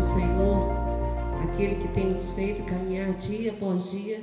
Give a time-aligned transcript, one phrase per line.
[0.00, 0.72] do Senhor,
[1.42, 4.22] aquele que tem nos feito caminhar dia após dia,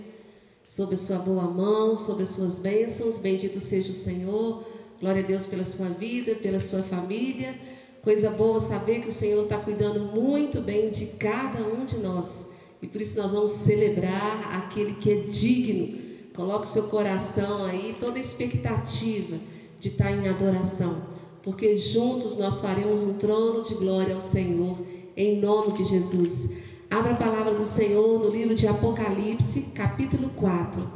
[0.67, 3.19] sob a sua boa mão, sob as suas bênçãos.
[3.19, 4.63] Bendito seja o Senhor.
[4.99, 7.53] Glória a Deus pela sua vida, pela sua família.
[8.01, 12.47] Coisa boa saber que o Senhor está cuidando muito bem de cada um de nós.
[12.81, 15.99] E por isso nós vamos celebrar aquele que é digno.
[16.35, 19.38] Coloque o seu coração aí, toda expectativa
[19.80, 21.03] de estar em adoração.
[21.44, 24.77] Porque juntos nós faremos um trono de glória ao Senhor,
[25.17, 26.48] em nome de Jesus.
[26.91, 30.88] Abra a palavra do Senhor no livro de Apocalipse, capítulo 4.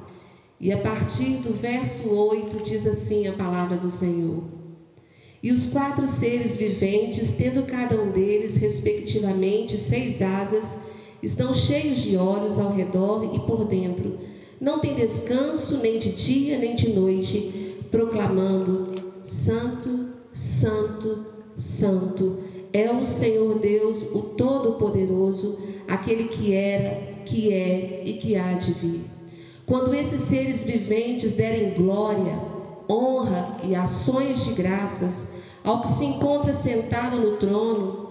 [0.59, 4.43] E a partir do verso 8 diz assim a palavra do Senhor.
[5.41, 10.77] E os quatro seres viventes, tendo cada um deles, respectivamente, seis asas,
[11.23, 14.19] estão cheios de olhos ao redor e por dentro.
[14.61, 18.91] Não tem descanso nem de dia nem de noite, proclamando:
[19.23, 21.25] Santo, Santo,
[21.57, 28.53] Santo é o Senhor Deus, o Todo-Poderoso, aquele que era, que é e que há
[28.53, 29.01] de vir.
[29.65, 32.39] Quando esses seres viventes derem glória,
[32.89, 35.27] honra e ações de graças
[35.63, 38.09] ao que se encontra sentado no trono,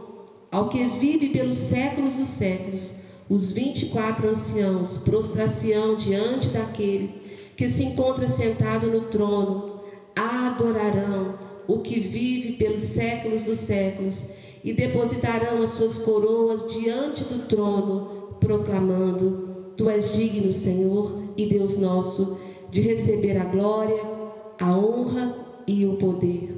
[0.51, 2.95] ao que vive pelos séculos dos séculos,
[3.29, 7.21] os vinte e quatro anciãos prostrar-se-ão diante daquele
[7.57, 9.81] que se encontra sentado no trono,
[10.17, 11.39] adorarão
[11.69, 14.25] o que vive pelos séculos dos séculos
[14.63, 21.79] e depositarão as suas coroas diante do trono, proclamando: Tu és digno, Senhor e Deus
[21.79, 22.39] nosso,
[22.71, 24.03] de receber a glória,
[24.59, 26.55] a honra e o poder.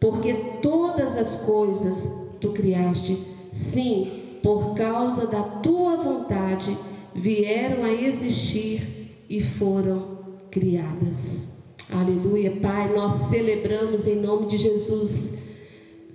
[0.00, 6.76] Porque todas as coisas tu criaste, sim, por causa da tua vontade,
[7.14, 10.16] vieram a existir e foram
[10.50, 11.48] criadas.
[11.90, 15.34] Aleluia, Pai, nós celebramos em nome de Jesus.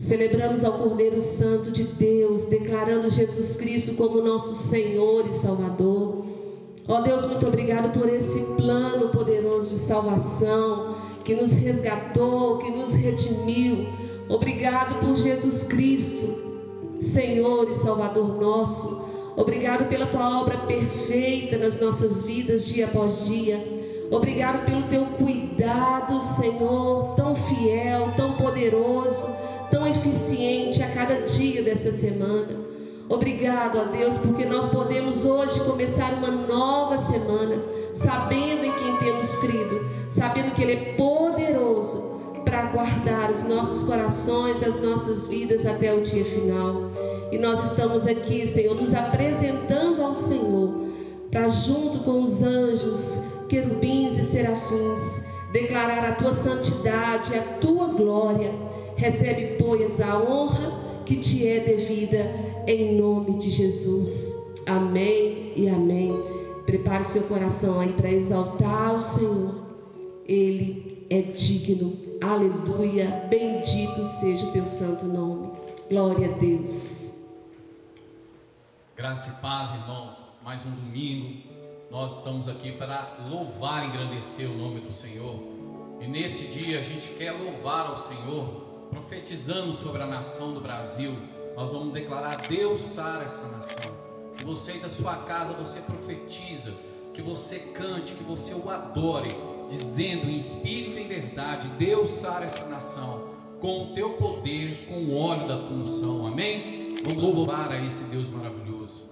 [0.02, 6.26] Celebramos ao Cordeiro Santo de Deus, declarando Jesus Cristo como nosso Senhor e Salvador.
[6.88, 12.72] Ó oh Deus, muito obrigado por esse plano poderoso de salvação que nos resgatou, que
[12.72, 13.88] nos redimiu.
[14.28, 16.52] Obrigado por Jesus Cristo
[17.02, 19.10] Senhor e Salvador nosso.
[19.36, 23.60] Obrigado pela tua obra perfeita nas nossas vidas, dia após dia.
[24.12, 29.28] Obrigado pelo teu cuidado, Senhor, tão fiel, tão poderoso,
[29.72, 32.60] tão eficiente a cada dia dessa semana.
[33.10, 37.56] Obrigado a Deus, porque nós podemos hoje começar uma nova semana,
[37.94, 42.12] sabendo em quem temos crido, sabendo que Ele é poderoso
[42.46, 46.92] para guardar os nossos corações, as nossas vidas até o dia final.
[47.32, 50.86] E nós estamos aqui, Senhor, nos apresentando ao Senhor,
[51.30, 53.18] para junto com os anjos,
[53.48, 55.22] querubins e serafins,
[55.52, 58.52] declarar a tua santidade, a tua glória.
[59.02, 62.24] Recebe, pois, a honra que te é devida,
[62.68, 64.38] em nome de Jesus.
[64.68, 66.14] Amém e amém.
[66.68, 69.56] Prepare seu coração aí para exaltar o Senhor.
[70.24, 71.98] Ele é digno.
[72.22, 73.26] Aleluia.
[73.28, 75.50] Bendito seja o teu santo nome.
[75.90, 77.12] Glória a Deus.
[78.96, 80.24] Graça e paz, irmãos.
[80.44, 81.40] Mais um domingo.
[81.90, 85.40] Nós estamos aqui para louvar e engrandecer o nome do Senhor.
[86.00, 88.61] E nesse dia a gente quer louvar ao Senhor,
[88.92, 91.16] profetizando sobre a nação do Brasil.
[91.56, 93.92] Nós vamos declarar: Deus sara essa nação.
[94.38, 96.74] Que você da sua casa você profetiza,
[97.14, 99.30] que você cante, que você o adore,
[99.70, 104.96] dizendo em espírito e em verdade: Deus sara essa nação com o teu poder, com
[104.96, 106.28] o óleo da tua unção.
[106.28, 106.90] Amém?
[107.04, 109.10] Vamos louvar a esse Deus maravilhoso.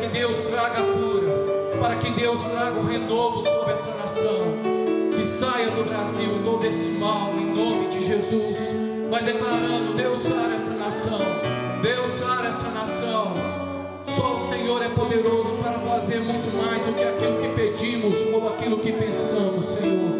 [0.00, 4.58] que Deus traga a cura, para que Deus traga o renovo sobre essa nação.
[5.14, 8.56] Que saia do Brasil todo esse mal, em nome de Jesus.
[9.10, 11.20] Vai declarando: Deus sara essa nação,
[11.82, 13.34] Deus sara essa nação.
[14.06, 18.48] Só o Senhor é poderoso para fazer muito mais do que aquilo que pedimos ou
[18.48, 20.19] aquilo que pensamos, Senhor.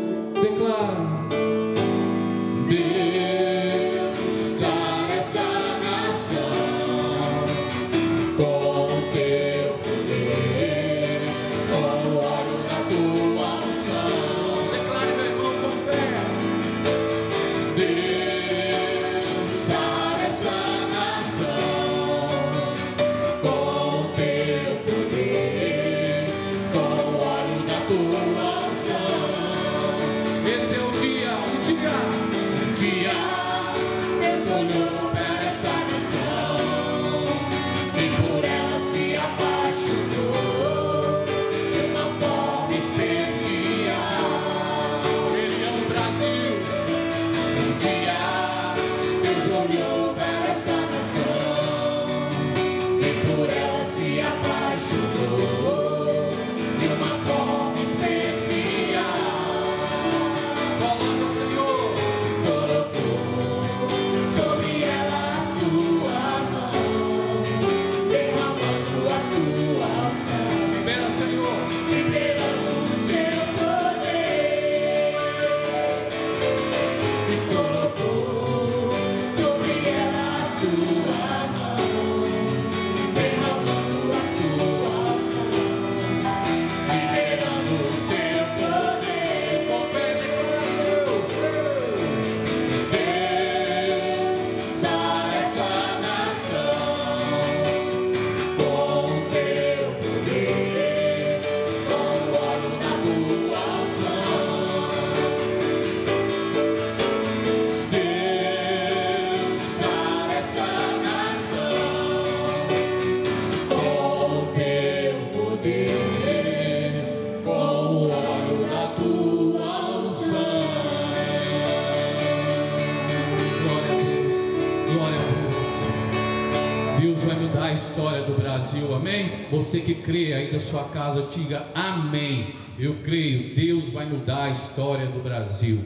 [130.60, 132.54] sua casa, diga amém.
[132.78, 135.84] Eu creio, Deus vai mudar a história do Brasil.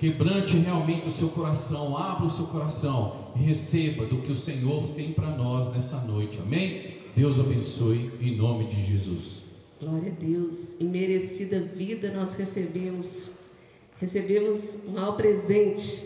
[0.00, 4.94] Quebrante realmente o seu coração, abra o seu coração e receba do que o Senhor
[4.94, 6.38] tem para nós nessa noite.
[6.40, 6.96] Amém?
[7.14, 9.42] Deus abençoe em nome de Jesus.
[9.78, 10.80] Glória a Deus.
[10.80, 13.32] Em merecida vida nós recebemos
[14.00, 16.02] recebemos o maior presente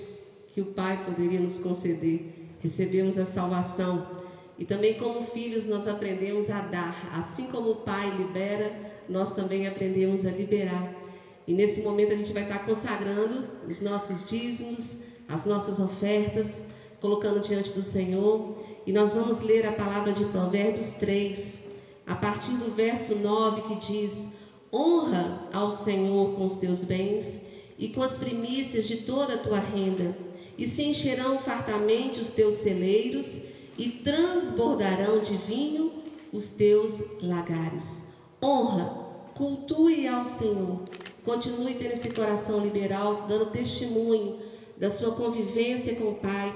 [0.52, 2.48] que o Pai poderia nos conceder.
[2.60, 4.24] Recebemos a salvação.
[4.58, 8.72] E também como filhos nós aprendemos a dar, assim como o Pai libera,
[9.08, 11.03] nós também aprendemos a liberar.
[11.46, 14.96] E nesse momento a gente vai estar consagrando os nossos dízimos,
[15.28, 16.64] as nossas ofertas,
[17.00, 18.56] colocando diante do Senhor.
[18.86, 21.64] E nós vamos ler a palavra de Provérbios 3,
[22.06, 24.26] a partir do verso 9, que diz:
[24.72, 27.42] Honra ao Senhor com os teus bens
[27.78, 30.16] e com as primícias de toda a tua renda,
[30.56, 33.38] e se encherão fartamente os teus celeiros
[33.76, 35.92] e transbordarão de vinho
[36.32, 38.04] os teus lagares.
[38.42, 40.80] Honra, cultue ao Senhor
[41.24, 44.40] Continue tendo esse coração liberal, dando testemunho
[44.76, 46.54] da sua convivência com o Pai,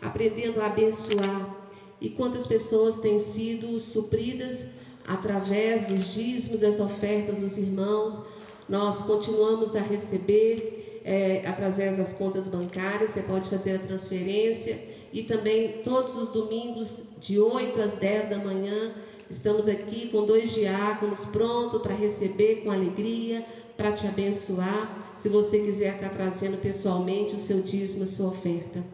[0.00, 1.56] aprendendo a abençoar.
[2.00, 4.66] E quantas pessoas têm sido supridas
[5.06, 8.20] através dos dízimos, das ofertas dos irmãos.
[8.68, 14.78] Nós continuamos a receber é, através das contas bancárias, você pode fazer a transferência.
[15.12, 18.92] E também todos os domingos, de 8 às 10 da manhã,
[19.30, 23.44] estamos aqui com dois diáconos prontos para receber com alegria
[23.76, 25.16] para te abençoar.
[25.18, 28.84] Se você quiser estar trazendo pessoalmente o seu dízimo, a sua oferta.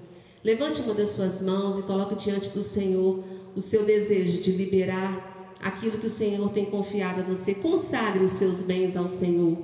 [0.43, 5.57] Levante uma das suas mãos e coloque diante do Senhor o seu desejo de liberar
[5.61, 7.55] aquilo que o Senhor tem confiado a você.
[7.55, 9.57] Consagre os seus bens ao Senhor.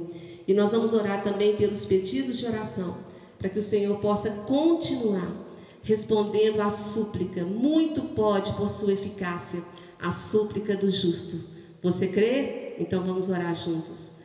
[0.47, 2.99] E nós vamos orar também pelos pedidos de oração,
[3.39, 5.45] para que o Senhor possa continuar
[5.83, 7.45] respondendo à súplica.
[7.45, 9.63] Muito pode, por sua eficácia,
[10.01, 11.39] a súplica do justo.
[11.83, 12.75] Você crê?
[12.79, 14.16] Então vamos orar juntos.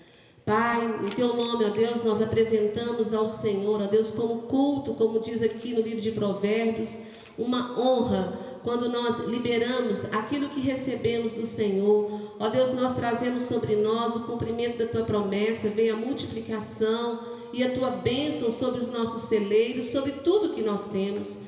[0.46, 5.20] Pai, em teu nome, ó Deus, nós apresentamos ao Senhor, ó Deus, como culto, como
[5.20, 6.98] diz aqui no livro de Provérbios,
[7.38, 12.36] uma honra quando nós liberamos aquilo que recebemos do Senhor.
[12.40, 17.20] Ó Deus, nós trazemos sobre nós o cumprimento da tua promessa, vem a multiplicação
[17.54, 21.40] e a tua bênção sobre os nossos celeiros, sobre tudo que nós temos.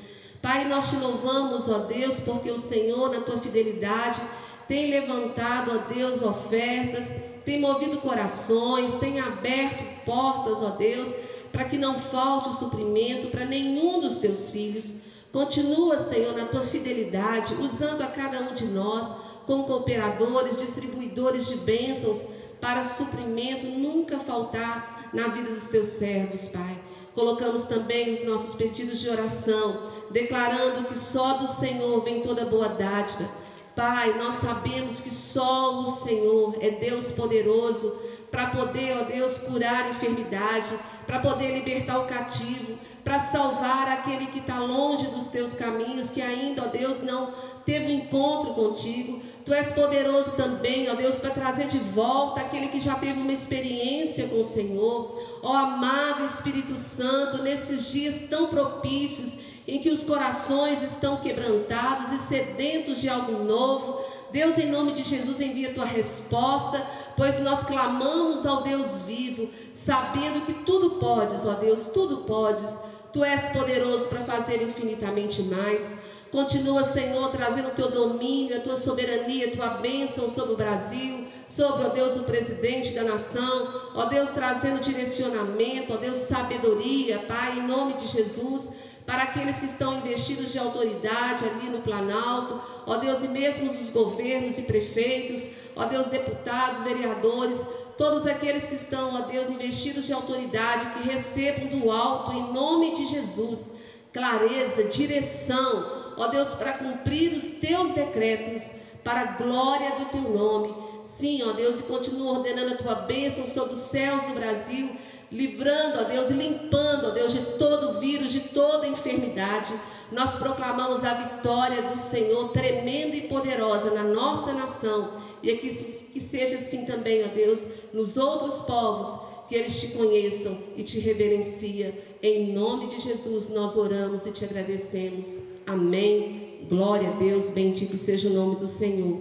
[0.42, 4.20] Pai, nós te louvamos, ó Deus, porque o Senhor, na tua fidelidade,
[4.68, 7.06] tem levantado, ó Deus, ofertas
[7.44, 11.14] tem movido corações, tem aberto portas, ó Deus,
[11.52, 14.96] para que não falte o suprimento para nenhum dos teus filhos.
[15.30, 19.14] Continua, Senhor, na tua fidelidade, usando a cada um de nós
[19.46, 22.26] como cooperadores, distribuidores de bênçãos
[22.60, 26.78] para suprimento nunca faltar na vida dos teus servos, Pai.
[27.14, 32.68] Colocamos também os nossos pedidos de oração, declarando que só do Senhor vem toda boa
[32.68, 33.43] dádiva
[33.74, 37.98] Pai, nós sabemos que só o Senhor é Deus poderoso
[38.30, 44.26] para poder, ó Deus, curar a enfermidade, para poder libertar o cativo, para salvar aquele
[44.26, 47.32] que está longe dos teus caminhos, que ainda, ó Deus, não
[47.66, 49.20] teve um encontro contigo.
[49.44, 53.32] Tu és poderoso também, ó Deus, para trazer de volta aquele que já teve uma
[53.32, 55.20] experiência com o Senhor.
[55.42, 62.18] Ó amado Espírito Santo, nesses dias tão propícios em que os corações estão quebrantados e
[62.18, 64.04] sedentos de algo novo.
[64.30, 66.84] Deus, em nome de Jesus, envia a tua resposta,
[67.16, 72.78] pois nós clamamos ao Deus vivo, sabendo que tudo podes, ó Deus, tudo podes.
[73.12, 75.96] Tu és poderoso para fazer infinitamente mais.
[76.32, 81.28] Continua, Senhor, trazendo o teu domínio, a tua soberania, a tua bênção sobre o Brasil,
[81.48, 87.60] sobre, ó Deus, o presidente da nação, ó Deus, trazendo direcionamento, ó Deus, sabedoria, Pai,
[87.60, 88.68] em nome de Jesus
[89.06, 93.90] para aqueles que estão investidos de autoridade ali no Planalto, ó Deus, e mesmo os
[93.90, 97.66] governos e prefeitos, ó Deus, deputados, vereadores,
[97.98, 102.96] todos aqueles que estão, ó Deus, investidos de autoridade, que recebam do alto, em nome
[102.96, 103.72] de Jesus,
[104.12, 108.70] clareza, direção, ó Deus, para cumprir os teus decretos,
[109.02, 110.74] para a glória do teu nome.
[111.04, 114.96] Sim, ó Deus, e continua ordenando a tua bênção sobre os céus do Brasil,
[115.34, 119.74] livrando, ó Deus, e limpando, ó Deus, de todo vírus, de toda enfermidade.
[120.12, 125.14] Nós proclamamos a vitória do Senhor tremenda e poderosa na nossa nação.
[125.42, 130.56] E que, que seja assim também, ó Deus, nos outros povos, que eles te conheçam
[130.76, 131.94] e te reverenciem.
[132.22, 135.36] Em nome de Jesus nós oramos e te agradecemos.
[135.66, 136.64] Amém.
[136.68, 139.20] Glória a Deus, bendito seja o nome do Senhor.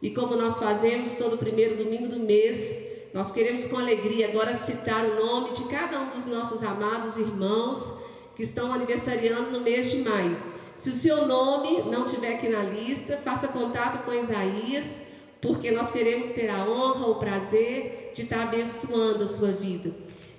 [0.00, 2.83] E como nós fazemos todo primeiro domingo do mês,
[3.14, 7.94] nós queremos com alegria agora citar o nome de cada um dos nossos amados irmãos
[8.34, 10.36] que estão aniversariando no mês de maio.
[10.76, 15.00] Se o seu nome não estiver aqui na lista, faça contato com Isaías,
[15.40, 19.92] porque nós queremos ter a honra, o prazer de estar abençoando a sua vida.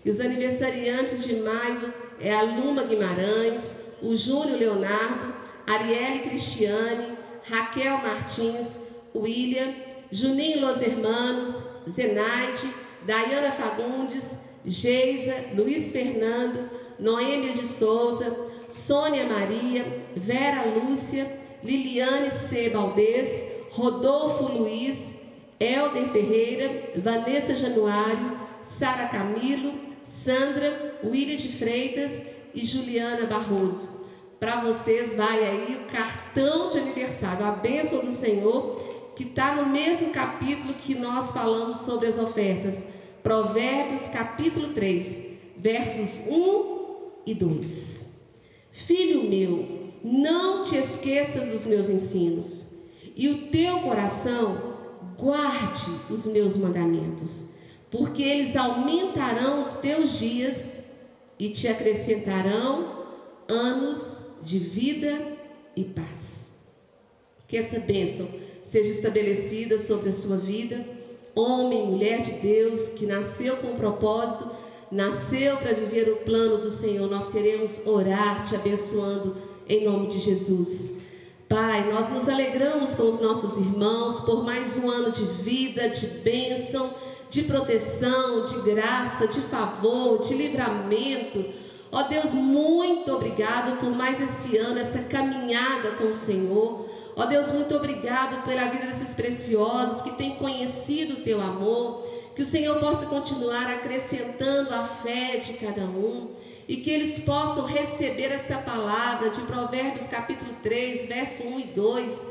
[0.03, 5.33] E os aniversariantes de maio é a Luma Guimarães, o Júnior Leonardo,
[5.65, 8.77] Arielle Cristiane, Raquel Martins,
[9.15, 9.73] William,
[10.11, 11.55] Juninho Los Hermanos,
[11.89, 16.69] Zenaide, Dayana Fagundes, Geisa, Luiz Fernando,
[16.99, 18.35] Noêmia de Souza,
[18.67, 22.69] Sônia Maria, Vera Lúcia, Liliane C.
[22.69, 25.15] Baldez, Rodolfo Luiz,
[25.59, 29.73] Helder Ferreira, Vanessa Januário, Sara Camilo,
[30.07, 32.11] Sandra, William de Freitas
[32.53, 33.95] e Juliana Barroso.
[34.39, 39.67] Para vocês vai aí o cartão de aniversário, a bênção do Senhor, que está no
[39.67, 42.83] mesmo capítulo que nós falamos sobre as ofertas.
[43.23, 45.23] Provérbios capítulo 3,
[45.57, 48.05] versos 1 e 2.
[48.71, 52.67] Filho meu, não te esqueças dos meus ensinos,
[53.15, 54.75] e o teu coração
[55.17, 57.45] guarde os meus mandamentos,
[57.89, 60.73] porque eles aumentarão os teus dias
[61.39, 63.05] e te acrescentarão
[63.47, 65.37] anos de vida
[65.75, 66.53] e paz.
[67.47, 68.27] Que essa bênção
[68.75, 70.85] seja estabelecida sobre a sua vida,
[71.33, 74.51] homem, mulher de Deus, que nasceu com propósito
[74.91, 77.09] nasceu para viver o plano do Senhor.
[77.09, 80.91] Nós queremos orar te abençoando em nome de Jesus.
[81.47, 86.07] Pai, nós nos alegramos com os nossos irmãos por mais um ano de vida, de
[86.07, 86.95] bênção,
[87.29, 91.45] de proteção, de graça, de favor, de livramento.
[91.93, 96.93] Ó Deus, muito obrigado por mais esse ano, essa caminhada com o Senhor.
[97.15, 102.05] Ó Deus, muito obrigado pela vida desses preciosos que têm conhecido o teu amor.
[102.35, 106.31] Que o Senhor possa continuar acrescentando a fé de cada um
[106.67, 112.21] e que eles possam receber essa palavra de Provérbios capítulo 3, verso 1 e 2,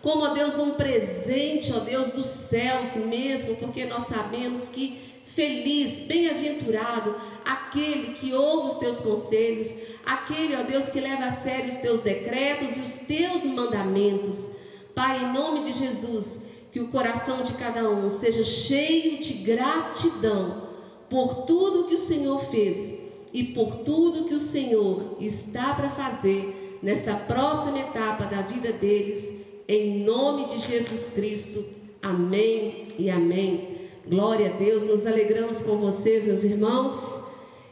[0.00, 4.98] como, ó Deus, um presente, ó Deus, dos céus mesmo, porque nós sabemos que
[5.34, 9.72] feliz, bem-aventurado, aquele que ouve os teus conselhos,
[10.04, 14.48] aquele, ó Deus, que leva a sério os teus decretos e os teus mandamentos.
[14.94, 16.40] Pai, em nome de Jesus,
[16.72, 20.68] que o coração de cada um seja cheio de gratidão
[21.08, 22.98] por tudo que o Senhor fez
[23.32, 29.32] e por tudo que o Senhor está para fazer nessa próxima etapa da vida deles,
[29.68, 31.64] em nome de Jesus Cristo.
[32.02, 33.80] Amém e amém.
[34.06, 37.19] Glória a Deus, nos alegramos com vocês, meus irmãos.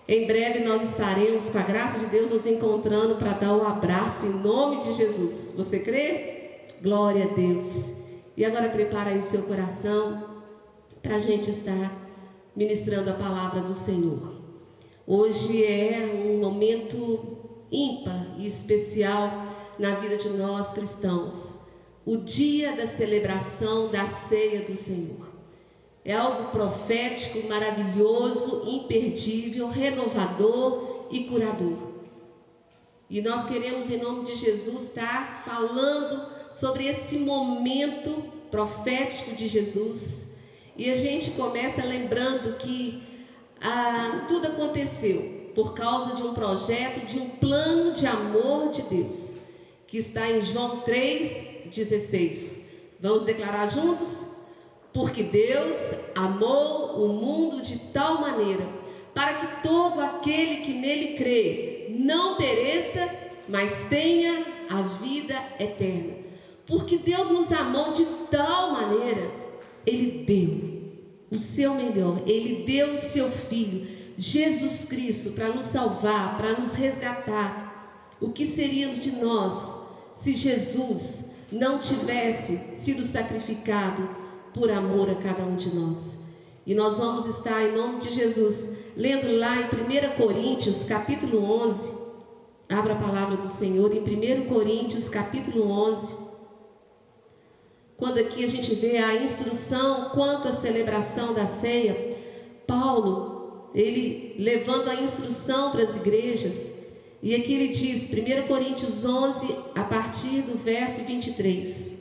[0.09, 4.25] Em breve nós estaremos, com a graça de Deus, nos encontrando para dar um abraço
[4.25, 5.53] em nome de Jesus.
[5.55, 6.62] Você crê?
[6.83, 7.94] Glória a Deus.
[8.35, 10.25] E agora prepara aí o seu coração
[11.03, 11.92] para a gente estar
[12.57, 14.33] ministrando a palavra do Senhor.
[15.07, 17.37] Hoje é um momento
[17.71, 19.47] ímpar e especial
[19.79, 21.59] na vida de nós cristãos.
[22.07, 25.27] O dia da celebração da ceia do Senhor.
[26.09, 31.77] É algo profético, maravilhoso, imperdível, renovador e curador.
[33.11, 40.27] E nós queremos, em nome de Jesus, estar falando sobre esse momento profético de Jesus.
[40.79, 43.03] E a gente começa lembrando que
[43.61, 49.37] ah, tudo aconteceu por causa de um projeto, de um plano de amor de Deus,
[49.87, 52.61] que está em João 3,16.
[52.99, 54.38] Vamos declarar juntos?
[54.98, 55.76] Porque Deus
[56.12, 58.66] amou o mundo de tal maneira
[59.14, 63.08] para que todo aquele que nele crê não pereça,
[63.48, 66.14] mas tenha a vida eterna.
[66.66, 69.30] Porque Deus nos amou de tal maneira,
[69.87, 70.98] Ele deu
[71.30, 73.87] o seu melhor, Ele deu o seu Filho,
[74.18, 78.11] Jesus Cristo, para nos salvar, para nos resgatar.
[78.20, 79.76] O que seríamos de nós
[80.16, 84.26] se Jesus não tivesse sido sacrificado
[84.59, 86.18] por amor a cada um de nós?
[86.66, 91.97] E nós vamos estar, em nome de Jesus, lendo lá em 1 Coríntios, capítulo 11.
[92.68, 96.14] Abra a palavra do Senhor em 1 Coríntios, capítulo 11.
[97.97, 102.16] Quando aqui a gente vê a instrução quanto à celebração da ceia,
[102.66, 106.73] Paulo, ele levando a instrução para as igrejas,
[107.23, 111.97] e aqui ele diz, 1 Coríntios 11, a partir do verso 23.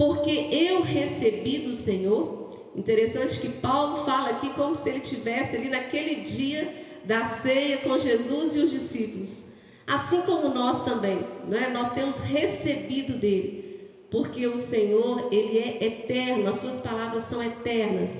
[0.00, 2.40] Porque eu recebi do Senhor
[2.74, 6.72] Interessante que Paulo fala aqui como se ele tivesse ali naquele dia
[7.04, 9.46] da ceia com Jesus e os discípulos.
[9.86, 11.18] Assim como nós também,
[11.50, 11.70] é?
[11.70, 18.10] nós temos recebido dele, porque o Senhor, ele é eterno, as suas palavras são eternas.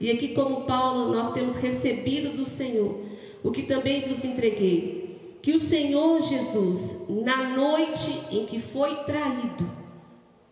[0.00, 3.00] E aqui como Paulo, nós temos recebido do Senhor,
[3.42, 9.77] o que também vos entreguei, que o Senhor Jesus, na noite em que foi traído,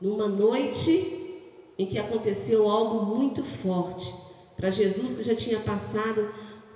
[0.01, 1.43] numa noite
[1.79, 4.15] em que aconteceu algo muito forte
[4.57, 6.29] para Jesus que já tinha passado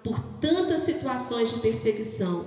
[0.04, 2.44] por tantas situações de perseguição.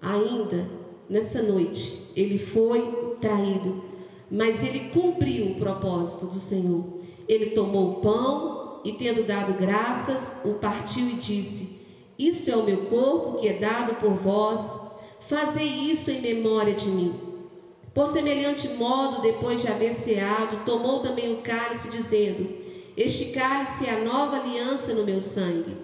[0.00, 0.68] Ainda
[1.08, 3.82] nessa noite, ele foi traído,
[4.30, 7.00] mas ele cumpriu o propósito do Senhor.
[7.28, 11.80] Ele tomou o pão e, tendo dado graças, o partiu e disse:
[12.18, 14.60] Isto é o meu corpo que é dado por vós,
[15.28, 17.29] fazei isso em memória de mim.
[17.94, 22.48] Por semelhante modo, depois de haver ceado, tomou também o cálice, dizendo:
[22.96, 25.76] Este cálice é a nova aliança no meu sangue.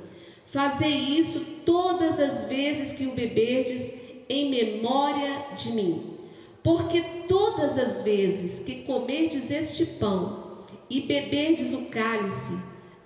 [0.47, 3.93] Fazei isso todas as vezes que o beberdes
[4.29, 6.17] em memória de mim.
[6.63, 12.57] Porque todas as vezes que comerdes este pão e beberdes o cálice,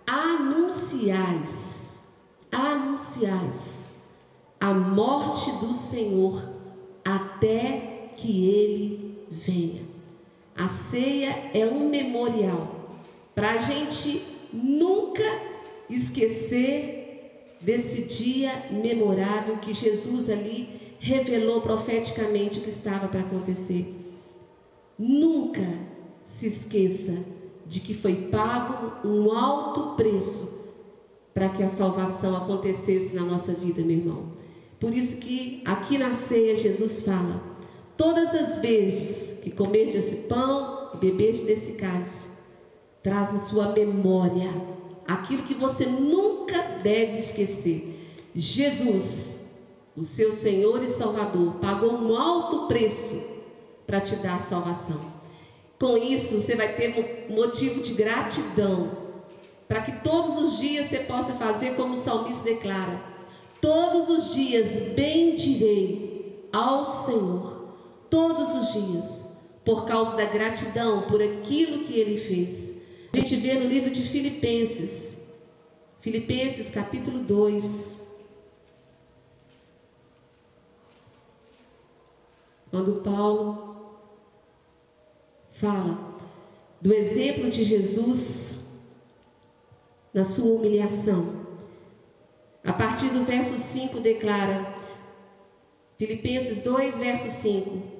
[0.06, 2.02] anunciais,
[2.50, 3.80] anunciais
[4.60, 6.42] a morte do Senhor
[7.02, 7.89] até
[8.20, 9.82] que ele venha.
[10.56, 12.98] A ceia é um memorial
[13.34, 15.24] para a gente nunca
[15.88, 23.94] esquecer desse dia memorável que Jesus ali revelou profeticamente o que estava para acontecer.
[24.98, 25.66] Nunca
[26.26, 27.16] se esqueça
[27.66, 30.60] de que foi pago um alto preço
[31.32, 34.32] para que a salvação acontecesse na nossa vida, meu irmão.
[34.78, 37.49] Por isso que aqui na ceia Jesus fala:
[38.00, 42.30] Todas as vezes que comer desse pão e beber desse cálice,
[43.02, 44.50] traz na sua memória
[45.06, 47.94] aquilo que você nunca deve esquecer.
[48.34, 49.44] Jesus,
[49.94, 53.22] o seu Senhor e Salvador, pagou um alto preço
[53.86, 55.12] para te dar salvação.
[55.78, 58.92] Com isso, você vai ter motivo de gratidão,
[59.68, 62.98] para que todos os dias você possa fazer como o salmista declara:
[63.60, 67.59] Todos os dias bendirei ao Senhor
[68.10, 69.24] todos os dias,
[69.64, 72.76] por causa da gratidão por aquilo que ele fez.
[73.12, 75.18] A gente vê no livro de Filipenses,
[76.00, 78.00] Filipenses capítulo 2,
[82.70, 83.98] quando Paulo
[85.54, 85.98] fala
[86.80, 88.58] do exemplo de Jesus
[90.14, 91.40] na sua humilhação.
[92.64, 94.74] A partir do verso 5 declara,
[95.98, 97.99] Filipenses 2, verso 5: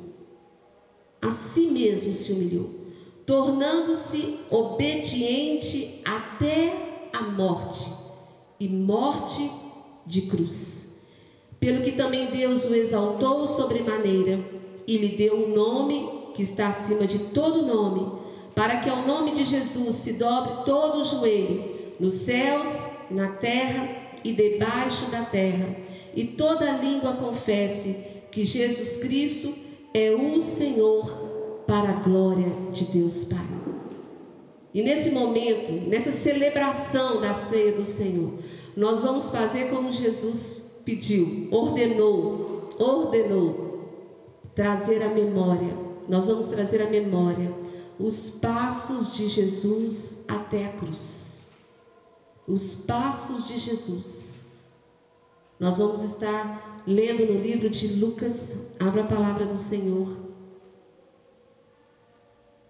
[1.21, 2.69] a si mesmo se humilhou,
[3.25, 7.89] tornando-se obediente até a morte
[8.59, 9.49] e morte
[10.05, 10.91] de cruz.
[11.59, 14.43] Pelo que também Deus o exaltou sobremaneira
[14.87, 18.19] e lhe deu um nome que está acima de todo nome,
[18.55, 22.67] para que ao nome de Jesus se dobre todo o joelho, nos céus,
[23.09, 23.89] na terra
[24.23, 25.75] e debaixo da terra,
[26.15, 27.95] e toda língua confesse
[28.31, 29.53] que Jesus Cristo
[29.93, 33.47] é o Senhor para a glória de Deus Pai.
[34.73, 38.33] E nesse momento, nessa celebração da ceia do Senhor,
[38.75, 43.89] nós vamos fazer como Jesus pediu, ordenou, ordenou,
[44.55, 45.73] trazer a memória.
[46.07, 47.53] Nós vamos trazer a memória
[47.99, 51.47] os passos de Jesus até a cruz.
[52.47, 54.41] Os passos de Jesus.
[55.59, 60.19] Nós vamos estar lendo no livro de Lucas, abra a palavra do Senhor.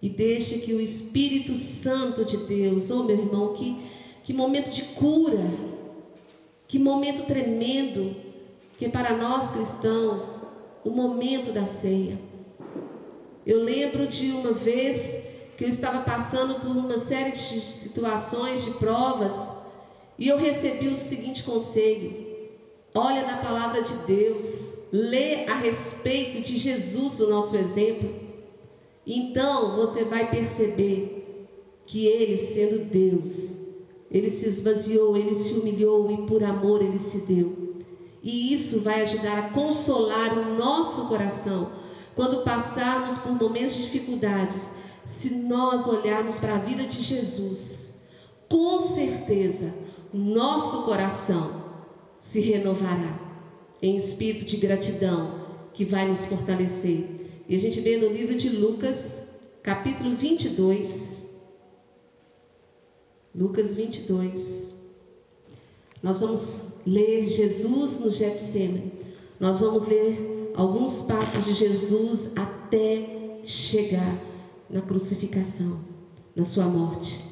[0.02, 3.90] E deixe que o Espírito Santo de Deus, oh meu irmão, que
[4.24, 5.46] Que momento de cura.
[6.68, 8.16] Que momento tremendo
[8.78, 10.44] que para nós cristãos
[10.84, 12.18] o momento da ceia.
[13.46, 15.22] Eu lembro de uma vez
[15.58, 19.34] que eu estava passando por uma série de situações, de provas,
[20.18, 22.31] e eu recebi o seguinte conselho:
[22.94, 28.10] olha na palavra de Deus, lê a respeito de Jesus, o nosso exemplo.
[29.06, 31.48] Então você vai perceber
[31.86, 33.58] que ele, sendo Deus,
[34.10, 37.76] ele se esvaziou, ele se humilhou e por amor ele se deu.
[38.22, 41.72] E isso vai ajudar a consolar o nosso coração
[42.16, 44.72] quando passarmos por momentos de dificuldades.
[45.06, 47.94] Se nós olharmos para a vida de Jesus,
[48.48, 49.74] com certeza
[50.14, 51.61] nosso coração
[52.22, 53.20] se renovará
[53.82, 55.42] em espírito de gratidão
[55.74, 57.44] que vai nos fortalecer.
[57.50, 59.20] E a gente vê no livro de Lucas,
[59.64, 61.26] capítulo 22.
[63.36, 64.74] Lucas 22.
[66.02, 68.94] Nós vamos ler Jesus no Getsemane.
[69.40, 74.22] Nós vamos ler alguns passos de Jesus até chegar
[74.70, 75.80] na crucificação,
[76.36, 77.31] na sua morte.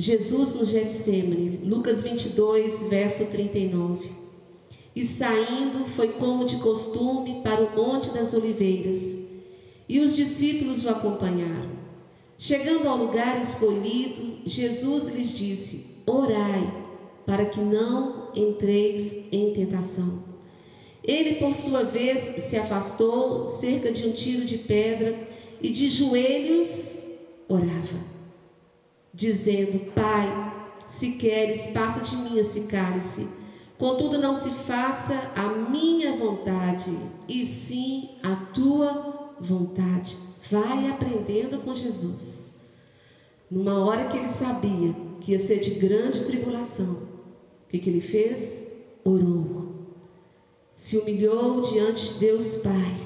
[0.00, 4.08] Jesus no Getsemane, Lucas 22, verso 39.
[4.96, 9.14] E saindo, foi como de costume para o Monte das Oliveiras,
[9.86, 11.72] e os discípulos o acompanharam.
[12.38, 16.82] Chegando ao lugar escolhido, Jesus lhes disse: Orai,
[17.26, 20.24] para que não entreis em tentação.
[21.04, 25.28] Ele, por sua vez, se afastou cerca de um tiro de pedra
[25.60, 26.98] e de joelhos
[27.46, 28.09] orava,
[29.12, 30.52] dizendo: Pai,
[30.86, 33.28] se queres, passa de mim esse cálice.
[33.78, 36.94] Contudo, não se faça a minha vontade,
[37.26, 40.16] e sim a tua vontade.
[40.50, 42.52] Vai aprendendo com Jesus.
[43.50, 46.92] Numa hora que ele sabia que ia ser de grande tribulação,
[47.64, 48.66] o que, que ele fez?
[49.04, 49.86] Orou.
[50.74, 52.96] Se humilhou diante de Deus Pai.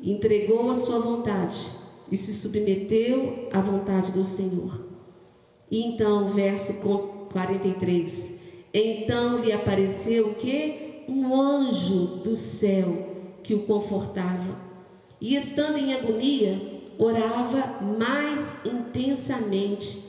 [0.00, 1.58] Entregou a sua vontade
[2.10, 4.88] e se submeteu à vontade do Senhor.
[5.70, 6.74] E então, verso
[7.32, 8.38] 43.
[8.72, 11.04] Então lhe apareceu que?
[11.08, 14.58] Um anjo do céu que o confortava.
[15.20, 16.60] E estando em agonia,
[16.98, 20.08] orava mais intensamente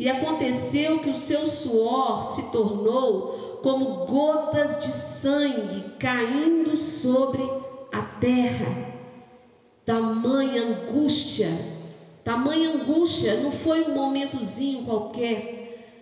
[0.00, 7.42] e aconteceu que o seu suor se tornou como gotas de sangue caindo sobre
[7.92, 8.94] a terra.
[9.84, 11.50] Tamanha angústia,
[12.30, 15.96] tamanha angústia, não foi um momentozinho qualquer,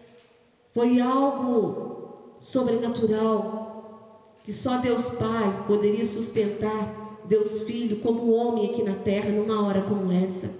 [0.74, 8.92] foi algo sobrenatural que só Deus Pai poderia sustentar Deus Filho como homem aqui na
[8.94, 10.50] terra numa hora como essa.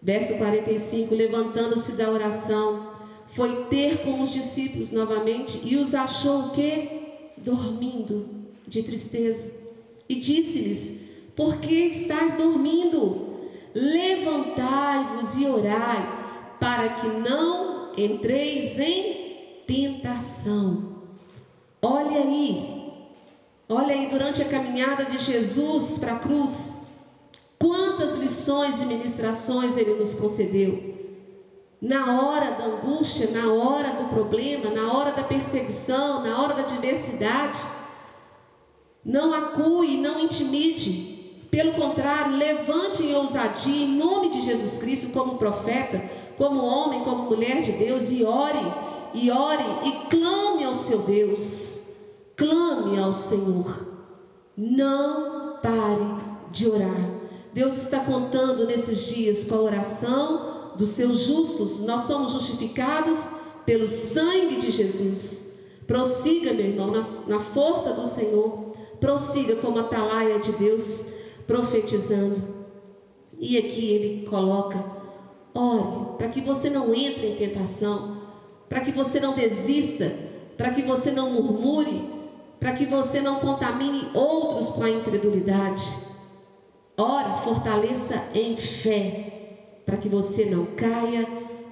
[0.00, 2.92] Verso 45: Levantando-se da oração,
[3.34, 7.32] foi ter com os discípulos novamente e os achou o quê?
[7.36, 8.28] Dormindo
[8.66, 9.50] de tristeza.
[10.08, 11.00] E disse-lhes:
[11.34, 13.27] Por que estáis dormindo?
[13.78, 20.96] Levantai-vos e orai, para que não entreis em tentação.
[21.80, 22.92] Olha aí,
[23.68, 26.78] olha aí durante a caminhada de Jesus para a cruz,
[27.58, 30.96] Quantas lições e ministrações ele nos concedeu.
[31.82, 36.62] Na hora da angústia, na hora do problema, na hora da perseguição, na hora da
[36.62, 37.58] diversidade.
[39.04, 41.17] Não acue, não intimide.
[41.50, 46.02] Pelo contrário, levante em ousadia em nome de Jesus Cristo como profeta,
[46.36, 48.58] como homem, como mulher de Deus e ore,
[49.14, 51.80] e ore e clame ao seu Deus.
[52.36, 53.86] Clame ao Senhor.
[54.56, 57.10] Não pare de orar.
[57.52, 61.80] Deus está contando nesses dias com a oração dos seus justos.
[61.80, 63.18] Nós somos justificados
[63.64, 65.48] pelo sangue de Jesus.
[65.86, 68.68] Prossiga, meu irmão, na, na força do Senhor.
[69.00, 71.04] Prossiga como atalaia de Deus,
[71.48, 72.40] profetizando.
[73.36, 74.84] E aqui ele coloca:
[75.54, 78.18] ore, para que você não entre em tentação,
[78.68, 80.14] para que você não desista,
[80.56, 82.10] para que você não murmure,
[82.60, 85.82] para que você não contamine outros com a incredulidade.
[86.96, 91.26] Ore, fortaleça em fé, para que você não caia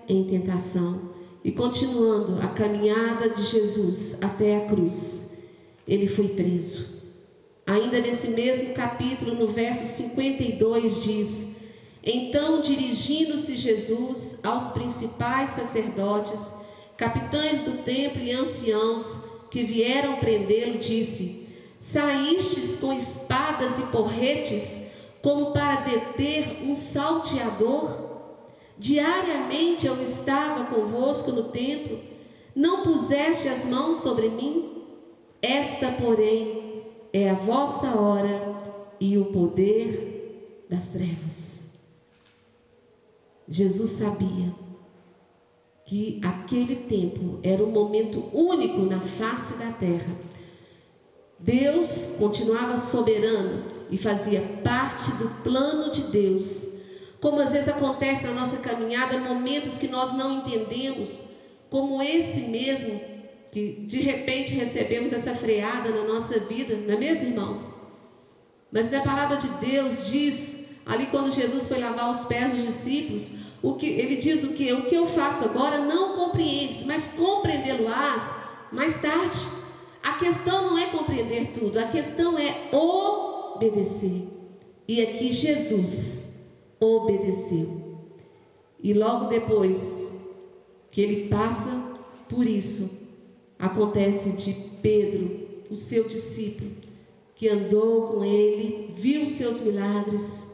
[0.09, 1.15] em tentação.
[1.45, 5.31] E continuando a caminhada de Jesus até a cruz,
[5.87, 6.96] ele foi preso.
[7.67, 11.49] Ainda nesse mesmo capítulo, no verso 52, diz:
[12.01, 16.41] Então, dirigindo-se Jesus aos principais sacerdotes,
[16.97, 19.19] capitães do templo e anciãos
[19.51, 21.49] que vieram prendê-lo, disse:
[21.81, 24.81] Saístes com espadas e porretes
[25.21, 28.07] como para deter um salteador?
[28.79, 31.99] Diariamente eu estava convosco no templo,
[32.55, 34.85] não puseste as mãos sobre mim?
[35.43, 36.66] Esta, porém,
[37.17, 38.55] é a vossa hora
[39.01, 41.67] e o poder das trevas.
[43.49, 44.53] Jesus sabia
[45.87, 50.15] que aquele tempo era um momento único na face da terra.
[51.39, 56.67] Deus continuava soberano e fazia parte do plano de Deus.
[57.19, 61.23] Como às vezes acontece na nossa caminhada, momentos que nós não entendemos,
[61.71, 63.01] como esse mesmo,
[63.57, 67.63] que de repente recebemos essa freada na nossa vida, não é mesmo, irmãos?
[68.71, 73.33] Mas na palavra de Deus diz, ali quando Jesus foi lavar os pés dos discípulos,
[73.63, 74.71] o que ele diz o que?
[74.75, 78.31] O que eu faço agora não compreendes, mas compreendê-lo-ás
[78.71, 79.39] mais tarde.
[80.03, 84.29] A questão não é compreender tudo, a questão é obedecer.
[84.87, 86.31] E aqui Jesus
[86.79, 88.05] obedeceu.
[88.83, 89.79] E logo depois
[90.91, 91.71] que ele passa
[92.29, 93.06] por isso,
[93.59, 94.53] acontece de
[94.83, 96.71] Pedro, o seu discípulo,
[97.35, 100.47] que andou com ele, viu os seus milagres,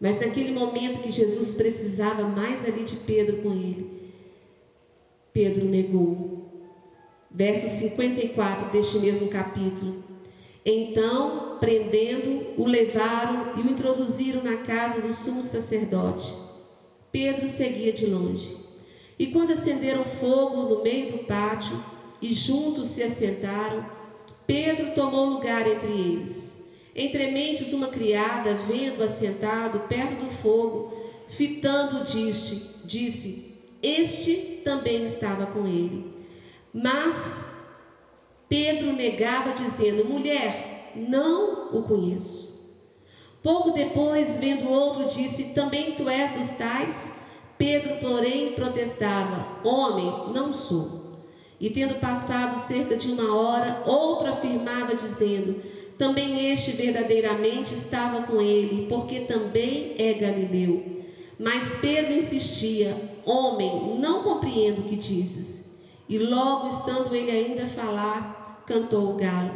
[0.00, 3.98] mas naquele momento que Jesus precisava mais ali de Pedro com ele,
[5.32, 6.38] Pedro negou.
[7.30, 10.02] Verso 54 deste mesmo capítulo.
[10.64, 16.34] Então, prendendo, o levaram e o introduziram na casa do sumo sacerdote.
[17.12, 18.56] Pedro seguia de longe.
[19.18, 21.76] E quando acenderam fogo no meio do pátio
[22.20, 23.84] e juntos se assentaram,
[24.46, 26.56] Pedro tomou lugar entre eles.
[26.94, 30.96] Entre mentes, uma criada, vendo assentado perto do fogo,
[31.28, 36.12] fitando, disse, disse: Este também estava com ele.
[36.72, 37.44] Mas
[38.48, 42.58] Pedro negava, dizendo: Mulher, não o conheço.
[43.42, 47.12] Pouco depois, vendo outro, disse: Também tu és dos tais?
[47.56, 51.07] Pedro, porém, protestava: Homem, não sou.
[51.60, 55.60] E tendo passado cerca de uma hora, outro afirmava, dizendo:
[55.98, 61.02] também este verdadeiramente estava com ele, porque também é Galileu.
[61.36, 65.64] Mas Pedro insistia: Homem, não compreendo o que dizes.
[66.08, 69.50] E logo, estando ele ainda a falar, cantou o galo.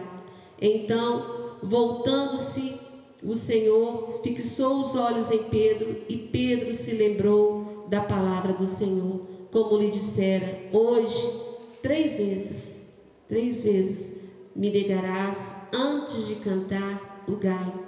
[0.60, 2.74] Então, voltando-se,
[3.22, 9.28] o Senhor fixou os olhos em Pedro, e Pedro se lembrou da palavra do Senhor,
[9.52, 11.51] como lhe dissera: Hoje,
[11.82, 12.82] três vezes,
[13.28, 14.16] três vezes
[14.54, 17.86] me negarás antes de cantar o galo.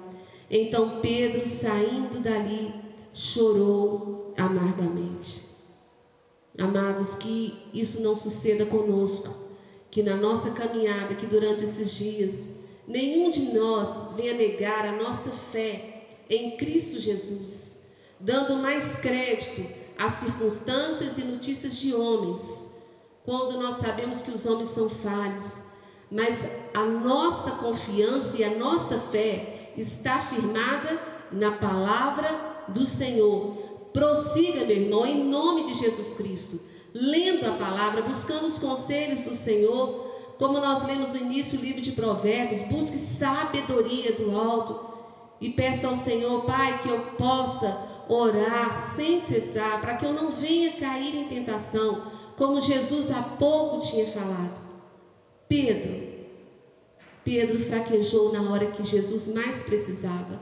[0.50, 2.74] Então Pedro, saindo dali,
[3.12, 5.42] chorou amargamente.
[6.58, 9.34] Amados, que isso não suceda conosco,
[9.90, 12.50] que na nossa caminhada, que durante esses dias,
[12.86, 17.78] nenhum de nós venha negar a nossa fé em Cristo Jesus,
[18.20, 19.66] dando mais crédito
[19.98, 22.68] às circunstâncias e notícias de homens,
[23.24, 25.62] quando nós sabemos que os homens são falhos,
[26.10, 26.38] mas
[26.74, 31.00] a nossa confiança e a nossa fé está firmada
[31.32, 33.56] na palavra do Senhor.
[33.92, 36.60] Prossiga, meu irmão, em nome de Jesus Cristo,
[36.92, 41.80] lendo a palavra, buscando os conselhos do Senhor, como nós lemos no início o livro
[41.80, 44.92] de Provérbios, busque sabedoria do alto
[45.40, 50.30] e peça ao Senhor, Pai, que eu possa orar sem cessar, para que eu não
[50.30, 54.60] venha cair em tentação, como Jesus há pouco tinha falado.
[55.48, 56.04] Pedro,
[57.24, 60.40] Pedro fraquejou na hora que Jesus mais precisava.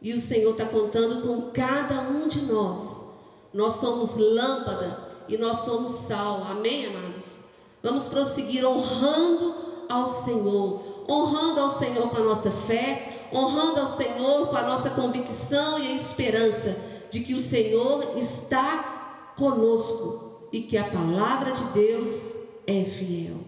[0.00, 3.04] E o Senhor está contando com cada um de nós.
[3.52, 6.44] Nós somos lâmpada e nós somos sal.
[6.44, 7.40] Amém, amados?
[7.82, 9.54] Vamos prosseguir honrando
[9.88, 14.90] ao Senhor, honrando ao Senhor com a nossa fé, honrando ao Senhor com a nossa
[14.90, 16.76] convicção e a esperança
[17.10, 20.23] de que o Senhor está conosco
[20.54, 23.38] e que a palavra de Deus é fiel.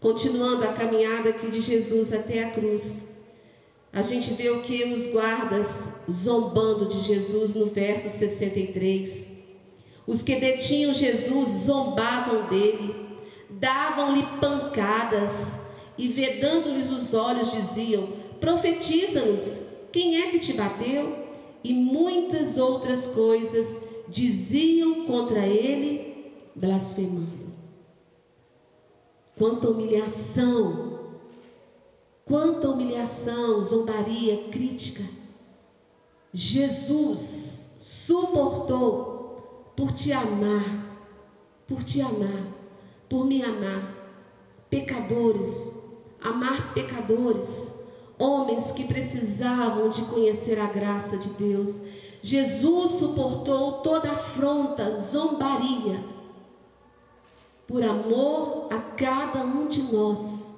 [0.00, 3.02] Continuando a caminhada aqui de Jesus até a cruz,
[3.92, 9.28] a gente vê o que os guardas zombando de Jesus no verso 63.
[10.06, 12.94] Os que detinham Jesus zombavam dele,
[13.50, 15.32] davam-lhe pancadas
[15.98, 18.08] e, vedando-lhes os olhos, diziam:
[18.40, 19.58] Profetiza-nos,
[19.92, 21.26] quem é que te bateu?
[21.62, 23.66] E muitas outras coisas
[24.08, 26.11] diziam contra ele,
[26.54, 27.52] blasfemando.
[29.36, 31.00] Quanta humilhação,
[32.24, 35.02] quanta humilhação, zombaria, crítica.
[36.32, 40.98] Jesus suportou por te amar,
[41.66, 42.46] por te amar,
[43.08, 44.00] por me amar.
[44.70, 45.74] Pecadores,
[46.22, 47.74] amar pecadores,
[48.18, 51.82] homens que precisavam de conhecer a graça de Deus.
[52.22, 56.02] Jesus suportou toda afronta, zombaria,
[57.72, 60.54] por amor a cada um de nós.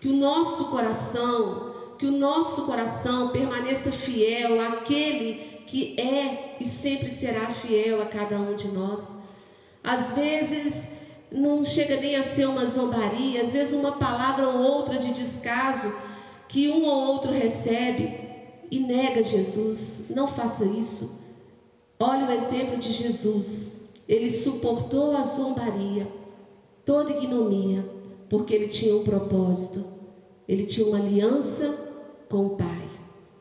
[0.00, 7.10] Que o nosso coração, que o nosso coração permaneça fiel àquele que é e sempre
[7.10, 9.00] será fiel a cada um de nós.
[9.82, 10.88] Às vezes
[11.32, 15.92] não chega nem a ser uma zombaria, às vezes uma palavra ou outra de descaso
[16.48, 18.20] que um ou outro recebe
[18.70, 20.04] e nega Jesus.
[20.08, 21.20] Não faça isso.
[21.98, 23.80] Olha o exemplo de Jesus.
[24.08, 26.19] Ele suportou a zombaria,
[26.90, 27.88] toda ignomia,
[28.28, 29.84] porque ele tinha um propósito.
[30.48, 31.72] Ele tinha uma aliança
[32.28, 32.88] com o Pai.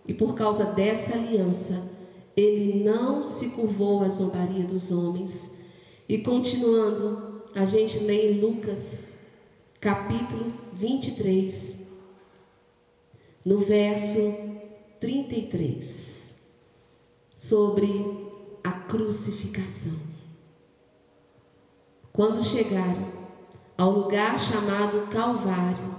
[0.08, 1.84] E por causa dessa aliança,
[2.38, 5.52] ele não se curvou à zombaria dos homens.
[6.08, 9.16] E continuando, a gente lê em Lucas,
[9.82, 11.80] capítulo 23,
[13.44, 14.32] no verso
[15.00, 16.36] 33,
[17.36, 18.28] sobre
[18.64, 19.98] a crucificação.
[22.14, 23.19] Quando chegaram
[23.80, 25.96] ao lugar chamado Calvário,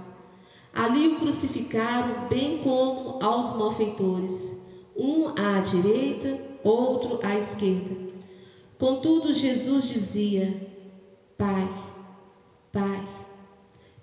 [0.71, 4.61] ali o crucificaram, bem como aos malfeitores,
[4.95, 8.11] um à direita, outro à esquerda.
[8.77, 10.69] Contudo, Jesus dizia:
[11.35, 11.67] Pai,
[12.71, 13.03] Pai,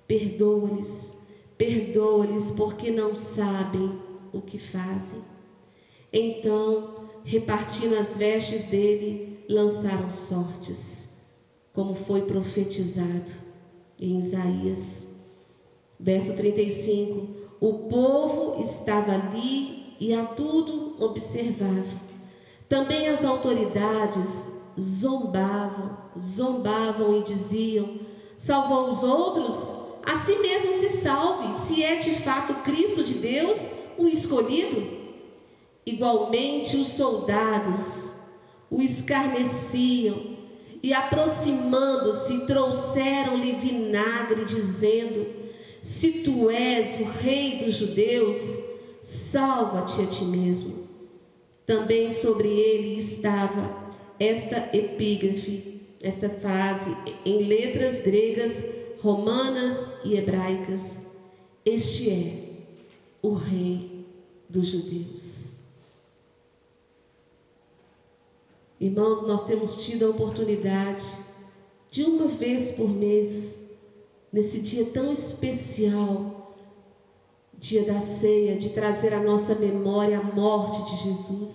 [0.08, 1.16] perdoa-lhes
[1.56, 3.92] Perdoa-lhes porque não sabem
[4.32, 5.20] o que fazem.
[6.12, 11.12] Então, repartindo as vestes dele, lançaram sortes,
[11.72, 13.47] como foi profetizado
[14.00, 15.06] em Isaías.
[15.98, 17.28] Verso 35:
[17.60, 22.08] O povo estava ali e a tudo observava.
[22.68, 27.98] Também as autoridades zombavam, zombavam e diziam:
[28.36, 29.78] Salvou os outros?
[30.08, 34.96] a si mesmo se salve, se é de fato Cristo de Deus, o escolhido.
[35.84, 38.14] Igualmente os soldados
[38.70, 40.37] o escarneciam
[40.82, 45.26] e, aproximando-se, trouxeram-lhe vinagre, dizendo:
[45.82, 48.38] Se tu és o rei dos judeus,
[49.02, 50.88] salva-te a ti mesmo.
[51.66, 58.64] Também sobre ele estava esta epígrafe, esta frase em letras gregas
[59.00, 60.98] romanas e hebraicas,
[61.64, 62.48] este é
[63.22, 64.06] o Rei
[64.48, 65.47] dos Judeus.
[68.80, 71.04] Irmãos, nós temos tido a oportunidade
[71.90, 73.58] de uma vez por mês,
[74.32, 76.54] nesse dia tão especial,
[77.54, 81.50] dia da ceia, de trazer à nossa memória a morte de Jesus.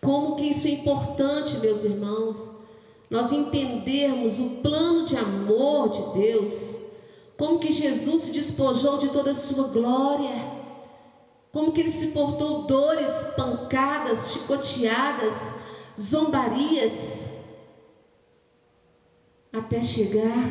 [0.00, 2.52] Como que isso é importante, meus irmãos,
[3.10, 6.82] nós entendermos o plano de amor de Deus,
[7.36, 10.55] como que Jesus se despojou de toda a sua glória,
[11.56, 15.54] como que ele se portou dores, pancadas, chicoteadas,
[15.98, 17.30] zombarias,
[19.50, 20.44] até chegar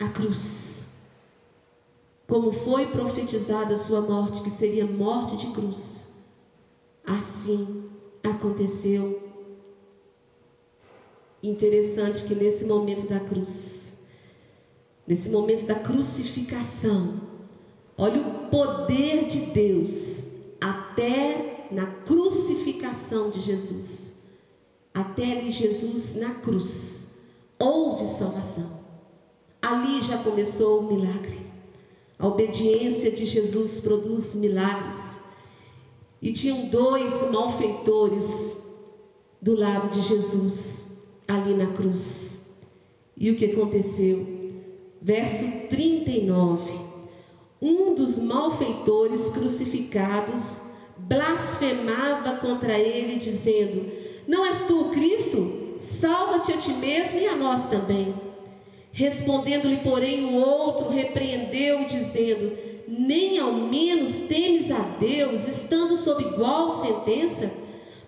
[0.00, 0.82] à cruz.
[2.26, 6.08] Como foi profetizada a sua morte, que seria morte de cruz,
[7.06, 7.88] assim
[8.24, 9.22] aconteceu
[11.40, 13.94] Interessante que nesse momento da cruz,
[15.06, 17.20] nesse momento da crucificação,
[17.98, 20.23] olha o poder de Deus
[20.64, 24.14] até na crucificação de Jesus.
[24.94, 27.06] Até ali Jesus na cruz.
[27.58, 28.80] Houve salvação.
[29.60, 31.38] Ali já começou o milagre.
[32.18, 35.20] A obediência de Jesus produz milagres.
[36.22, 38.56] E tinham dois malfeitores
[39.42, 40.88] do lado de Jesus
[41.28, 42.40] ali na cruz.
[43.14, 44.26] E o que aconteceu?
[45.02, 46.83] Verso 39.
[47.64, 50.60] Um dos malfeitores crucificados
[50.98, 53.90] blasfemava contra ele, dizendo:
[54.28, 55.78] Não és tu o Cristo?
[55.78, 58.14] Salva-te a ti mesmo e a nós também.
[58.92, 62.52] Respondendo-lhe, porém, o outro repreendeu, dizendo:
[62.86, 67.50] Nem ao menos temes a Deus, estando sob igual sentença?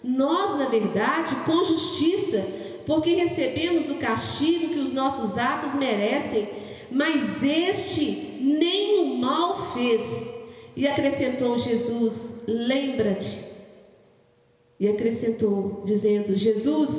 [0.05, 2.47] Nós, na verdade, com justiça,
[2.85, 6.47] porque recebemos o castigo que os nossos atos merecem,
[6.91, 10.31] mas este nem o mal fez.
[10.77, 13.45] E acrescentou Jesus: Lembra-te.
[14.79, 16.91] E acrescentou, dizendo: Jesus,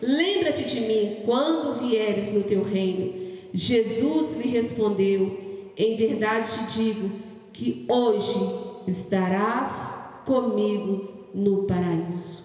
[0.00, 3.12] lembra-te de mim quando vieres no teu reino.
[3.52, 5.38] Jesus lhe respondeu:
[5.76, 7.10] Em verdade te digo
[7.52, 8.38] que hoje
[8.86, 12.44] estarás comigo no paraíso.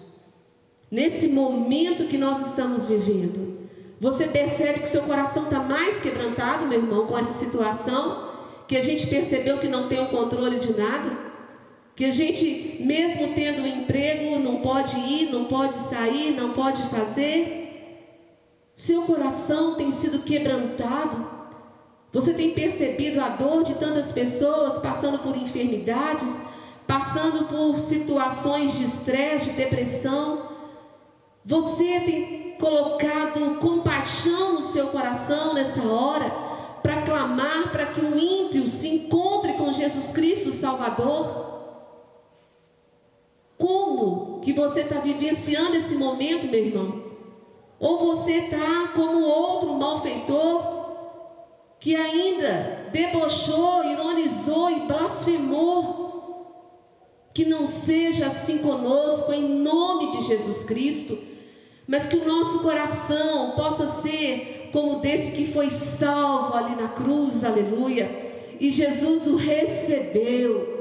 [0.92, 3.59] Nesse momento que nós estamos vivendo,
[4.00, 8.30] você percebe que seu coração está mais quebrantado, meu irmão, com essa situação,
[8.68, 11.30] que a gente percebeu que não tem o controle de nada,
[11.96, 16.82] Que a gente, mesmo tendo um emprego, não pode ir, não pode sair, não pode
[16.84, 17.60] fazer.
[18.74, 21.28] Seu coração tem sido quebrantado.
[22.14, 26.40] Você tem percebido a dor de tantas pessoas passando por enfermidades,
[26.88, 30.54] passando por situações de estresse, de depressão.
[31.44, 36.30] Você tem colocado compaixão no seu coração nessa hora
[36.82, 41.48] para clamar para que o ímpio se encontre com Jesus Cristo Salvador?
[43.58, 47.04] Como que você está vivenciando esse momento, meu irmão?
[47.80, 50.80] Ou você está como outro malfeitor
[51.80, 56.10] que ainda debochou, ironizou e blasfemou?
[57.34, 61.18] Que não seja assim conosco, em nome de Jesus Cristo,
[61.90, 67.44] mas que o nosso coração possa ser como desse que foi salvo ali na cruz,
[67.44, 70.78] aleluia, e Jesus o recebeu.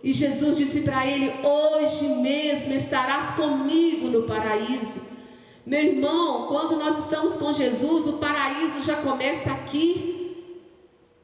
[0.00, 5.02] E Jesus disse para ele: Hoje mesmo estarás comigo no paraíso.
[5.66, 10.36] Meu irmão, quando nós estamos com Jesus, o paraíso já começa aqui.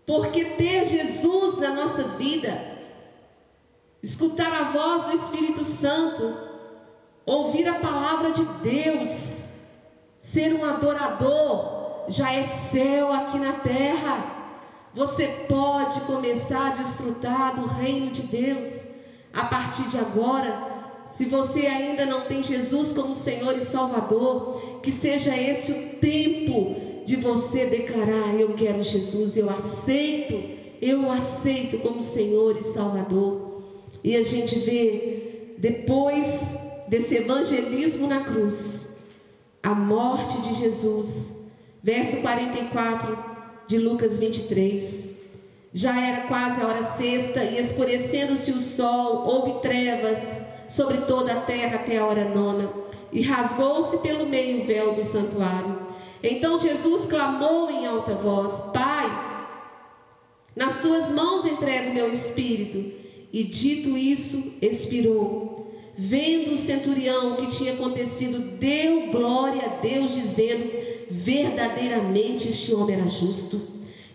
[0.05, 2.78] Porque ter Jesus na nossa vida
[4.03, 6.49] escutar a voz do Espírito Santo,
[7.31, 9.09] ouvir a palavra de Deus,
[10.20, 14.37] ser um adorador, já é céu aqui na terra.
[14.93, 18.68] Você pode começar a desfrutar do reino de Deus
[19.33, 20.68] a partir de agora.
[21.07, 27.05] Se você ainda não tem Jesus como Senhor e Salvador, que seja esse o tempo
[27.05, 30.35] de você declarar: Eu quero Jesus, eu aceito,
[30.83, 33.62] eu aceito como Senhor e Salvador.
[34.03, 36.59] E a gente vê, depois
[36.91, 38.88] desse evangelismo na cruz,
[39.62, 41.32] a morte de Jesus.
[41.80, 43.16] Verso 44
[43.68, 45.09] de Lucas 23.
[45.72, 50.18] Já era quase a hora sexta, e escurecendo-se o sol, houve trevas
[50.68, 52.68] sobre toda a terra até a hora nona,
[53.12, 55.78] e rasgou-se pelo meio o véu do santuário.
[56.20, 59.07] Então Jesus clamou em alta voz: Pai,
[60.57, 62.99] nas tuas mãos entrego meu espírito.
[63.32, 65.60] E dito isso, expirou.
[66.03, 70.72] Vendo o centurião o que tinha acontecido, deu glória a Deus, dizendo:
[71.11, 73.61] Verdadeiramente este homem era justo.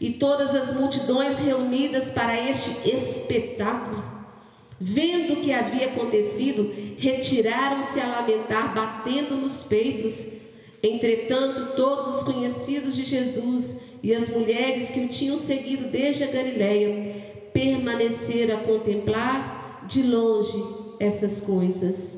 [0.01, 4.03] E todas as multidões reunidas para este espetáculo,
[4.81, 10.27] vendo o que havia acontecido, retiraram-se a lamentar, batendo nos peitos.
[10.81, 16.31] Entretanto, todos os conhecidos de Jesus e as mulheres que o tinham seguido desde a
[16.31, 17.15] Galiléia
[17.53, 22.17] permanecer a contemplar de longe essas coisas.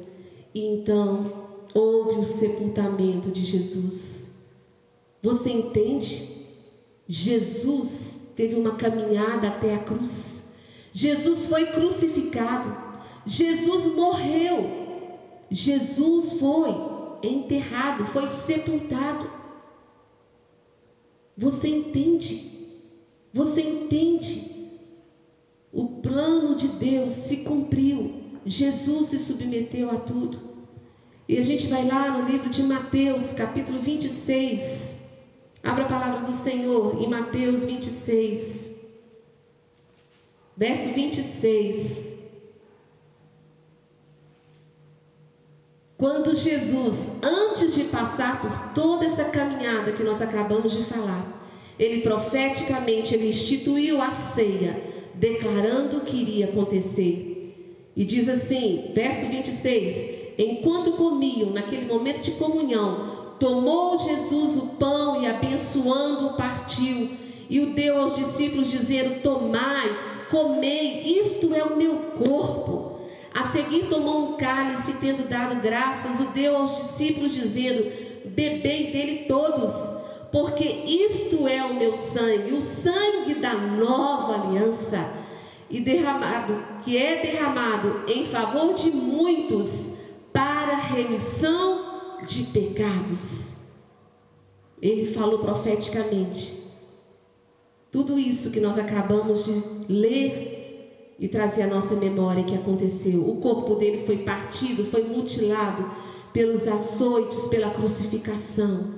[0.54, 4.30] E então houve o sepultamento de Jesus.
[5.22, 6.46] Você entende?
[7.08, 10.44] Jesus teve uma caminhada até a cruz.
[10.94, 12.76] Jesus foi crucificado.
[13.26, 14.88] Jesus morreu.
[15.50, 16.72] Jesus foi
[17.24, 19.30] enterrado, foi sepultado.
[21.38, 22.52] Você entende?
[23.34, 24.72] Você entende?
[25.72, 28.27] O plano de Deus se cumpriu.
[28.48, 30.40] Jesus se submeteu a tudo.
[31.28, 34.96] E a gente vai lá no livro de Mateus, capítulo 26.
[35.62, 38.72] Abra a palavra do Senhor em Mateus 26.
[40.56, 42.08] Verso 26.
[45.98, 51.44] Quando Jesus, antes de passar por toda essa caminhada que nós acabamos de falar,
[51.78, 54.82] ele profeticamente ele instituiu a ceia
[55.16, 57.37] declarando o que iria acontecer.
[57.98, 65.20] E diz assim, verso 26: Enquanto comiam, naquele momento de comunhão, tomou Jesus o pão
[65.20, 67.10] e abençoando-o partiu
[67.50, 69.98] e o deu aos discípulos, dizendo: Tomai,
[70.30, 73.00] comei, isto é o meu corpo.
[73.34, 77.92] A seguir tomou um cálice, tendo dado graças, o deu aos discípulos, dizendo:
[78.26, 79.74] Bebei dele todos,
[80.32, 85.26] porque isto é o meu sangue, o sangue da nova aliança,
[85.70, 89.92] e derramado, que é derramado em favor de muitos
[90.32, 93.54] para remissão de pecados.
[94.82, 96.66] Ele falou profeticamente.
[97.92, 103.28] Tudo isso que nós acabamos de ler e trazer à nossa memória que aconteceu.
[103.28, 105.90] O corpo dele foi partido, foi mutilado
[106.32, 108.98] pelos açoites, pela crucificação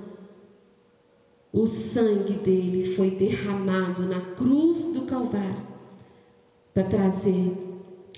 [1.52, 5.70] o sangue dele foi derramado na cruz do Calvário
[6.74, 7.56] para trazer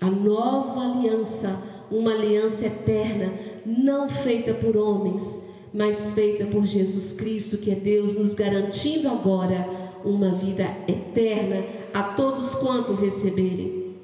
[0.00, 3.32] a nova aliança, uma aliança eterna,
[3.64, 5.42] não feita por homens,
[5.72, 9.66] mas feita por Jesus Cristo, que é Deus, nos garantindo agora
[10.04, 13.94] uma vida eterna a todos quanto receberem.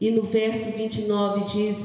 [0.00, 1.76] E no verso 29 diz: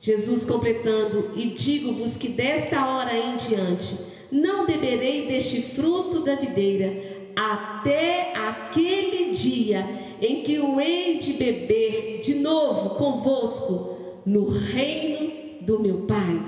[0.00, 3.98] Jesus completando: E digo-vos que desta hora em diante
[4.30, 12.20] não beberei deste fruto da videira, até aquele dia em que o hei de beber
[12.20, 15.30] de novo convosco no reino
[15.60, 16.42] do meu Pai.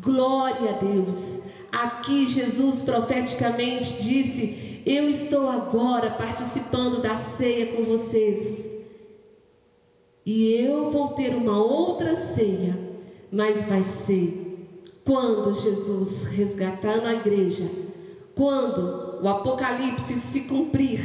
[0.00, 1.40] Glória a Deus.
[1.72, 8.70] Aqui Jesus profeticamente disse: Eu estou agora participando da ceia com vocês.
[10.24, 12.78] E eu vou ter uma outra ceia,
[13.32, 14.68] mas vai ser
[15.04, 17.68] quando Jesus resgatar na igreja,
[18.36, 21.00] quando o Apocalipse se cumprir,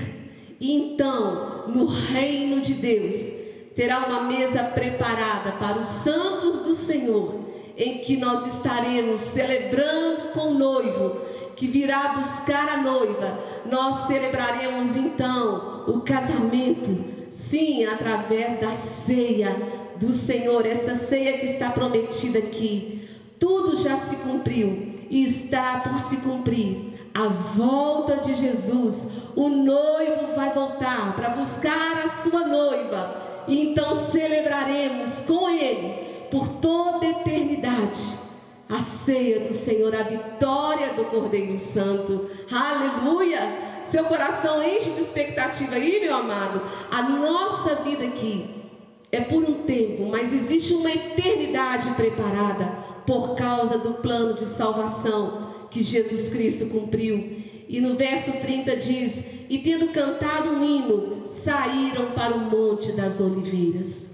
[0.59, 3.15] e então no reino de Deus
[3.75, 7.35] terá uma mesa preparada para os santos do Senhor,
[7.77, 11.21] em que nós estaremos celebrando com o noivo
[11.55, 13.39] que virá buscar a noiva.
[13.69, 19.55] Nós celebraremos então o casamento Sim, através da ceia
[19.97, 23.07] do Senhor, essa ceia que está prometida aqui.
[23.39, 26.96] Tudo já se cumpriu e está por se cumprir.
[27.17, 33.43] A volta de Jesus, o noivo vai voltar para buscar a sua noiva.
[33.47, 38.19] E então celebraremos com ele por toda a eternidade
[38.69, 42.29] a ceia do Senhor, a vitória do Cordeiro Santo.
[42.51, 43.81] Aleluia!
[43.85, 46.61] Seu coração enche de expectativa aí, meu amado.
[46.91, 48.45] A nossa vida aqui
[49.11, 52.69] é por um tempo, mas existe uma eternidade preparada
[53.07, 57.41] por causa do plano de salvação que Jesus Cristo cumpriu.
[57.67, 63.19] E no verso 30 diz: E tendo cantado um hino, saíram para o Monte das
[63.19, 64.09] Oliveiras.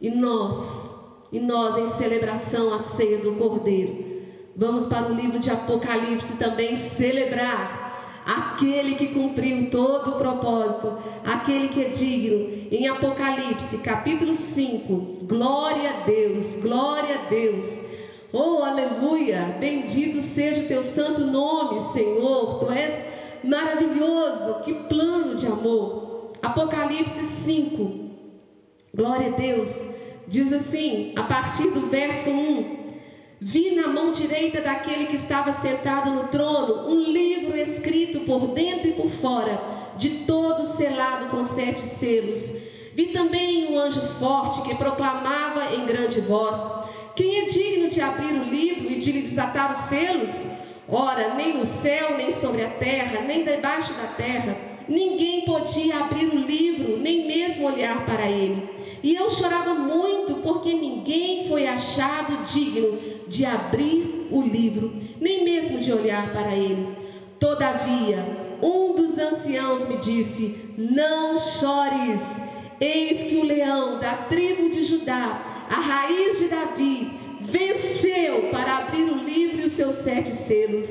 [0.00, 0.96] E nós,
[1.32, 4.04] e nós em celebração à ceia do Cordeiro,
[4.56, 7.90] vamos para o livro de Apocalipse também celebrar
[8.24, 12.68] aquele que cumpriu todo o propósito, aquele que é digno.
[12.70, 17.66] Em Apocalipse, capítulo 5, glória a Deus, glória a Deus.
[18.32, 19.56] Oh, aleluia!
[19.58, 22.60] Bendito seja o teu santo nome, Senhor.
[22.60, 23.04] Tu és
[23.42, 26.32] maravilhoso, que plano de amor.
[26.40, 28.10] Apocalipse 5,
[28.94, 29.68] glória a Deus.
[30.28, 32.76] Diz assim, a partir do verso 1:
[33.40, 38.88] Vi na mão direita daquele que estava sentado no trono um livro escrito por dentro
[38.88, 39.60] e por fora,
[39.96, 42.54] de todo selado com sete selos.
[42.94, 46.58] Vi também um anjo forte que proclamava em grande voz:
[47.20, 50.48] Quem é digno de abrir o livro e de lhe desatar os selos?
[50.88, 54.56] Ora, nem no céu, nem sobre a terra, nem debaixo da terra,
[54.88, 58.66] ninguém podia abrir o livro, nem mesmo olhar para ele.
[59.02, 62.98] E eu chorava muito, porque ninguém foi achado digno
[63.28, 64.90] de abrir o livro,
[65.20, 66.88] nem mesmo de olhar para ele.
[67.38, 68.24] Todavia,
[68.62, 72.22] um dos anciãos me disse: Não chores,
[72.80, 79.04] eis que o leão da tribo de Judá, a raiz de Davi, venceu para abrir
[79.04, 80.88] o livro e os seus sete selos.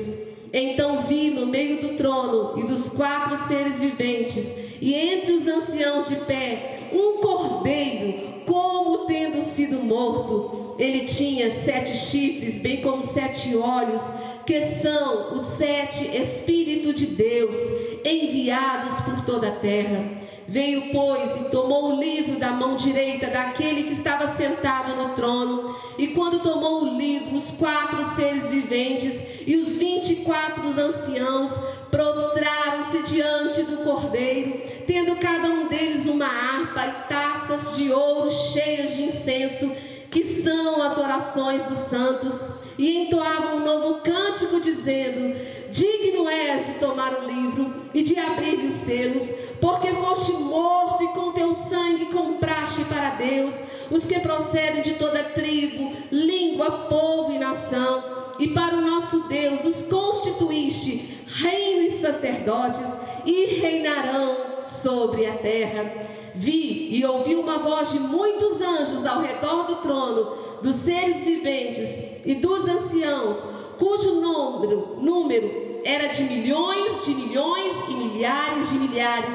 [0.52, 6.08] Então vi no meio do trono e dos quatro seres viventes, e entre os anciãos
[6.08, 13.54] de pé, um cordeiro, como tendo sido morto ele tinha sete chifres, bem como sete
[13.54, 14.02] olhos,
[14.50, 17.56] que são os sete Espíritos de Deus
[18.04, 20.10] enviados por toda a terra.
[20.48, 25.76] Veio, pois, e tomou o livro da mão direita daquele que estava sentado no trono.
[25.96, 31.52] E quando tomou o livro, os quatro seres viventes e os vinte e quatro anciãos
[31.88, 38.96] prostraram-se diante do cordeiro, tendo cada um deles uma harpa e taças de ouro cheias
[38.96, 39.70] de incenso
[40.10, 42.34] que são as orações dos santos,
[42.78, 45.36] e entoavam um novo cântico, dizendo:
[45.70, 51.08] Digno és de tomar o livro e de abrir os selos, porque foste morto e
[51.08, 53.54] com teu sangue compraste para Deus
[53.90, 58.19] os que procedem de toda tribo, língua, povo e nação.
[58.40, 62.88] E para o nosso Deus os constituíste reino e sacerdotes,
[63.26, 66.08] e reinarão sobre a terra.
[66.34, 71.96] Vi e ouvi uma voz de muitos anjos ao redor do trono, dos seres viventes
[72.24, 73.36] e dos anciãos,
[73.78, 79.34] cujo número, número era de milhões de milhões e milhares de milhares,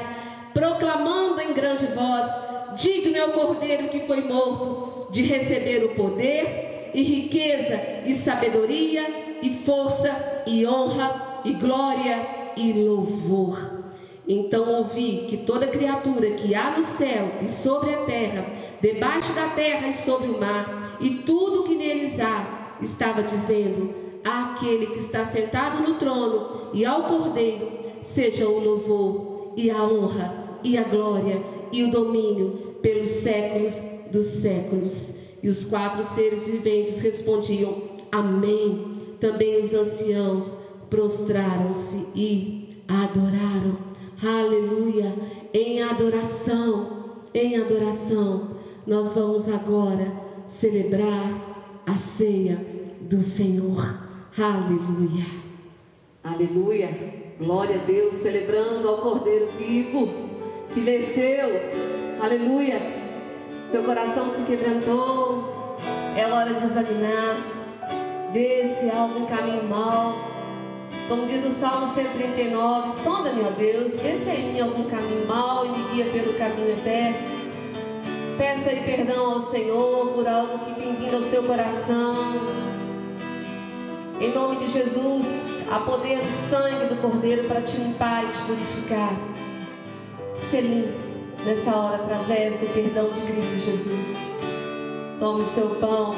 [0.51, 2.27] proclamando em grande voz:
[2.75, 9.37] Digno é o cordeiro que foi morto de receber o poder e riqueza e sabedoria
[9.41, 12.25] e força e honra e glória
[12.55, 13.83] e louvor.
[14.25, 18.45] Então ouvi que toda criatura que há no céu e sobre a terra,
[18.81, 23.93] debaixo da terra e sobre o mar, e tudo que neles há, estava dizendo:
[24.23, 27.71] àquele que está sentado no trono e ao Cordeiro,
[28.01, 31.43] seja o louvor e a honra e a glória
[31.73, 35.24] e o domínio pelos séculos dos séculos.
[35.41, 38.95] E os quatro seres viventes respondiam: Amém.
[39.19, 40.55] Também os anciãos
[40.89, 43.77] prostraram-se e adoraram.
[44.23, 45.13] Aleluia.
[45.53, 48.55] Em adoração, em adoração,
[48.85, 50.11] nós vamos agora
[50.47, 52.59] celebrar a ceia
[53.01, 53.99] do Senhor.
[54.37, 55.25] Aleluia.
[56.23, 56.89] Aleluia.
[57.37, 60.09] Glória a Deus, celebrando ao Cordeiro vivo
[60.73, 61.47] que venceu.
[62.21, 62.79] Aleluia.
[63.69, 65.24] Seu coração se quebrantou.
[66.15, 67.37] É hora de examinar,
[68.31, 70.15] ver se há algum caminho mau.
[71.07, 75.65] Como diz o Salmo 139, sonda-me, Deus, vê se há em mim algum caminho mau
[75.65, 77.35] e me guia pelo caminho eterno.
[78.37, 82.65] Peça aí perdão ao Senhor por algo que tem vindo ao seu coração
[84.19, 85.25] em nome de Jesus,
[85.69, 89.13] há poder do sangue do Cordeiro para te limpar e te purificar.
[90.49, 90.97] Ser limpo
[91.45, 94.34] nessa hora através do perdão de Cristo Jesus.
[95.19, 96.13] Tome o seu pão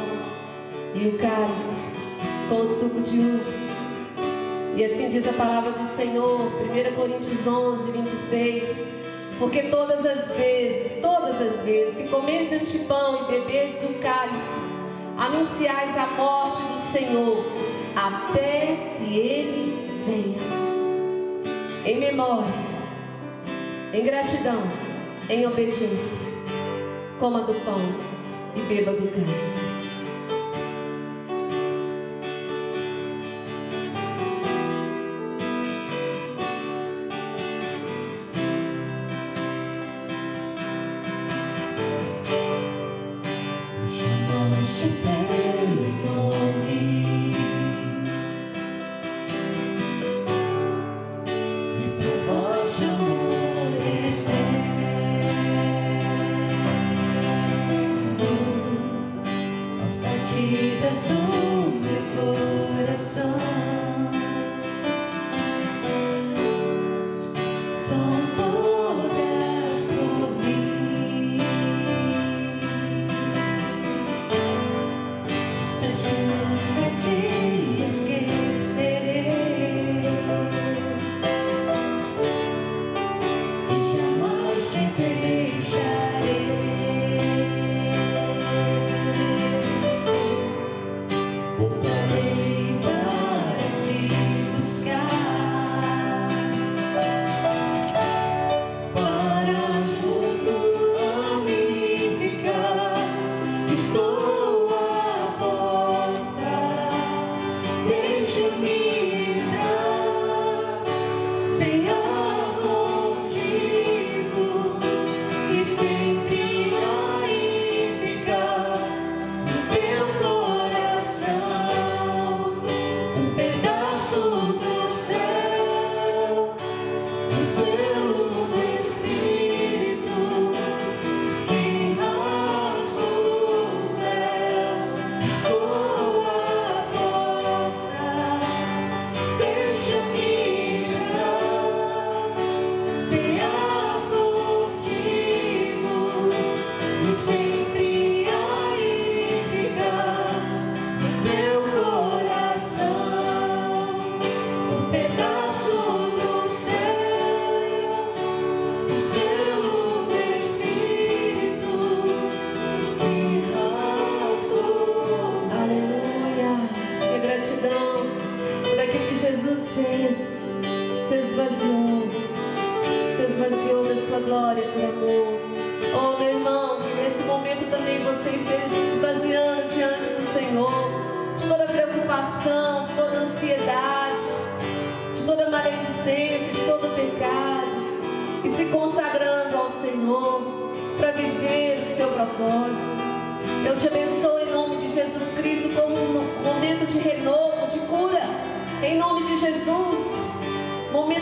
[0.96, 1.92] e o cálice
[2.50, 3.54] com o suco de uva.
[4.76, 8.84] E assim diz a palavra do Senhor, 1 Coríntios 11, 26.
[9.38, 14.60] Porque todas as vezes, todas as vezes que comeres este pão e beberes o cálice,
[15.16, 17.46] anunciais a morte do Senhor
[17.96, 20.42] até que ele venha.
[21.86, 22.52] Em memória,
[23.94, 24.64] em gratidão,
[25.30, 26.26] em obediência,
[27.20, 28.17] coma do pão
[28.58, 29.67] e beba do cálice.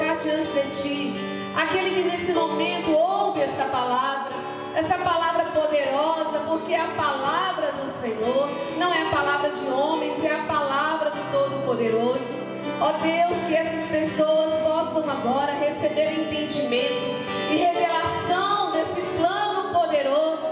[0.00, 1.14] colocar diante de Ti
[1.56, 4.34] aquele que nesse momento ouve essa palavra,
[4.74, 8.48] essa palavra poderosa, porque é a palavra do Senhor,
[8.78, 12.40] não é a palavra de homens, é a palavra do Todo-Poderoso.
[12.80, 17.16] Ó Deus, que essas pessoas possam agora receber entendimento
[17.50, 20.46] e revelação desse plano poderoso,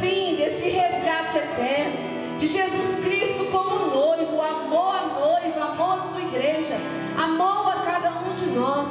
[0.00, 4.17] sim, desse resgate eterno, de Jesus Cristo como noivo,
[4.48, 6.76] amou a noiva, amou a sua igreja,
[7.16, 8.88] amou a cada um de nós.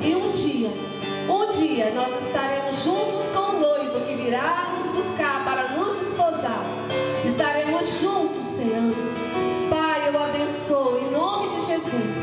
[0.00, 0.70] E um dia,
[1.28, 6.62] um dia nós estaremos juntos com o noivo que virá nos buscar para nos desposar.
[7.24, 8.96] Estaremos juntos ceando.
[9.68, 12.14] Pai, eu abençoo em nome de Jesus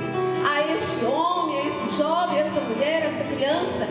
[0.49, 3.87] a este homem, a esse jovem, a essa mulher, a essa criança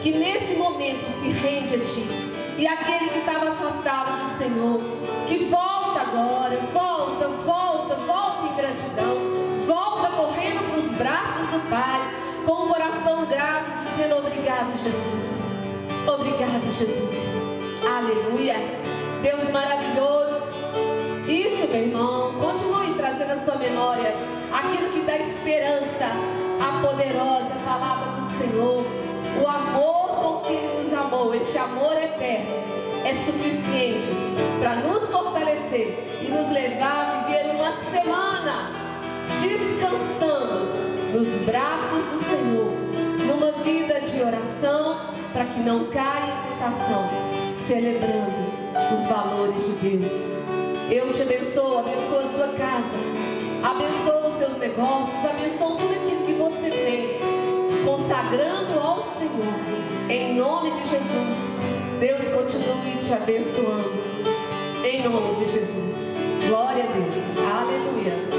[0.00, 2.06] que nesse momento se rende a Ti.
[2.56, 4.80] E aquele que estava afastado do Senhor,
[5.26, 9.16] que volta agora, volta, volta, volta em gratidão,
[9.66, 12.00] volta correndo para os braços do Pai,
[12.46, 15.38] com o coração grato, dizendo obrigado, Jesus.
[16.06, 17.38] Obrigado, Jesus.
[17.84, 18.56] Aleluia.
[19.22, 20.52] Deus maravilhoso.
[21.26, 22.34] Isso, meu irmão.
[22.38, 24.14] Continue trazendo à sua memória
[24.52, 26.06] aquilo que dá esperança,
[26.60, 28.84] a poderosa palavra do Senhor.
[29.42, 32.54] O amor com que Ele nos amou, este amor eterno,
[33.08, 34.10] é suficiente
[34.60, 38.70] para nos fortalecer e nos levar a viver uma semana
[39.40, 40.68] descansando
[41.14, 42.70] nos braços do Senhor,
[43.26, 47.08] numa vida de oração, para que não caia em tentação,
[47.66, 48.52] celebrando
[48.92, 50.12] os valores de Deus.
[50.90, 52.98] Eu te abençoo, abençoo a sua casa,
[53.62, 57.18] abençoo os seus negócios, abençoo tudo aquilo que você tem
[57.86, 61.57] consagrando ao Senhor, em nome de Jesus.
[61.98, 63.90] Deus continue te abençoando,
[64.84, 65.96] em nome de Jesus.
[66.46, 68.37] Glória a Deus, aleluia.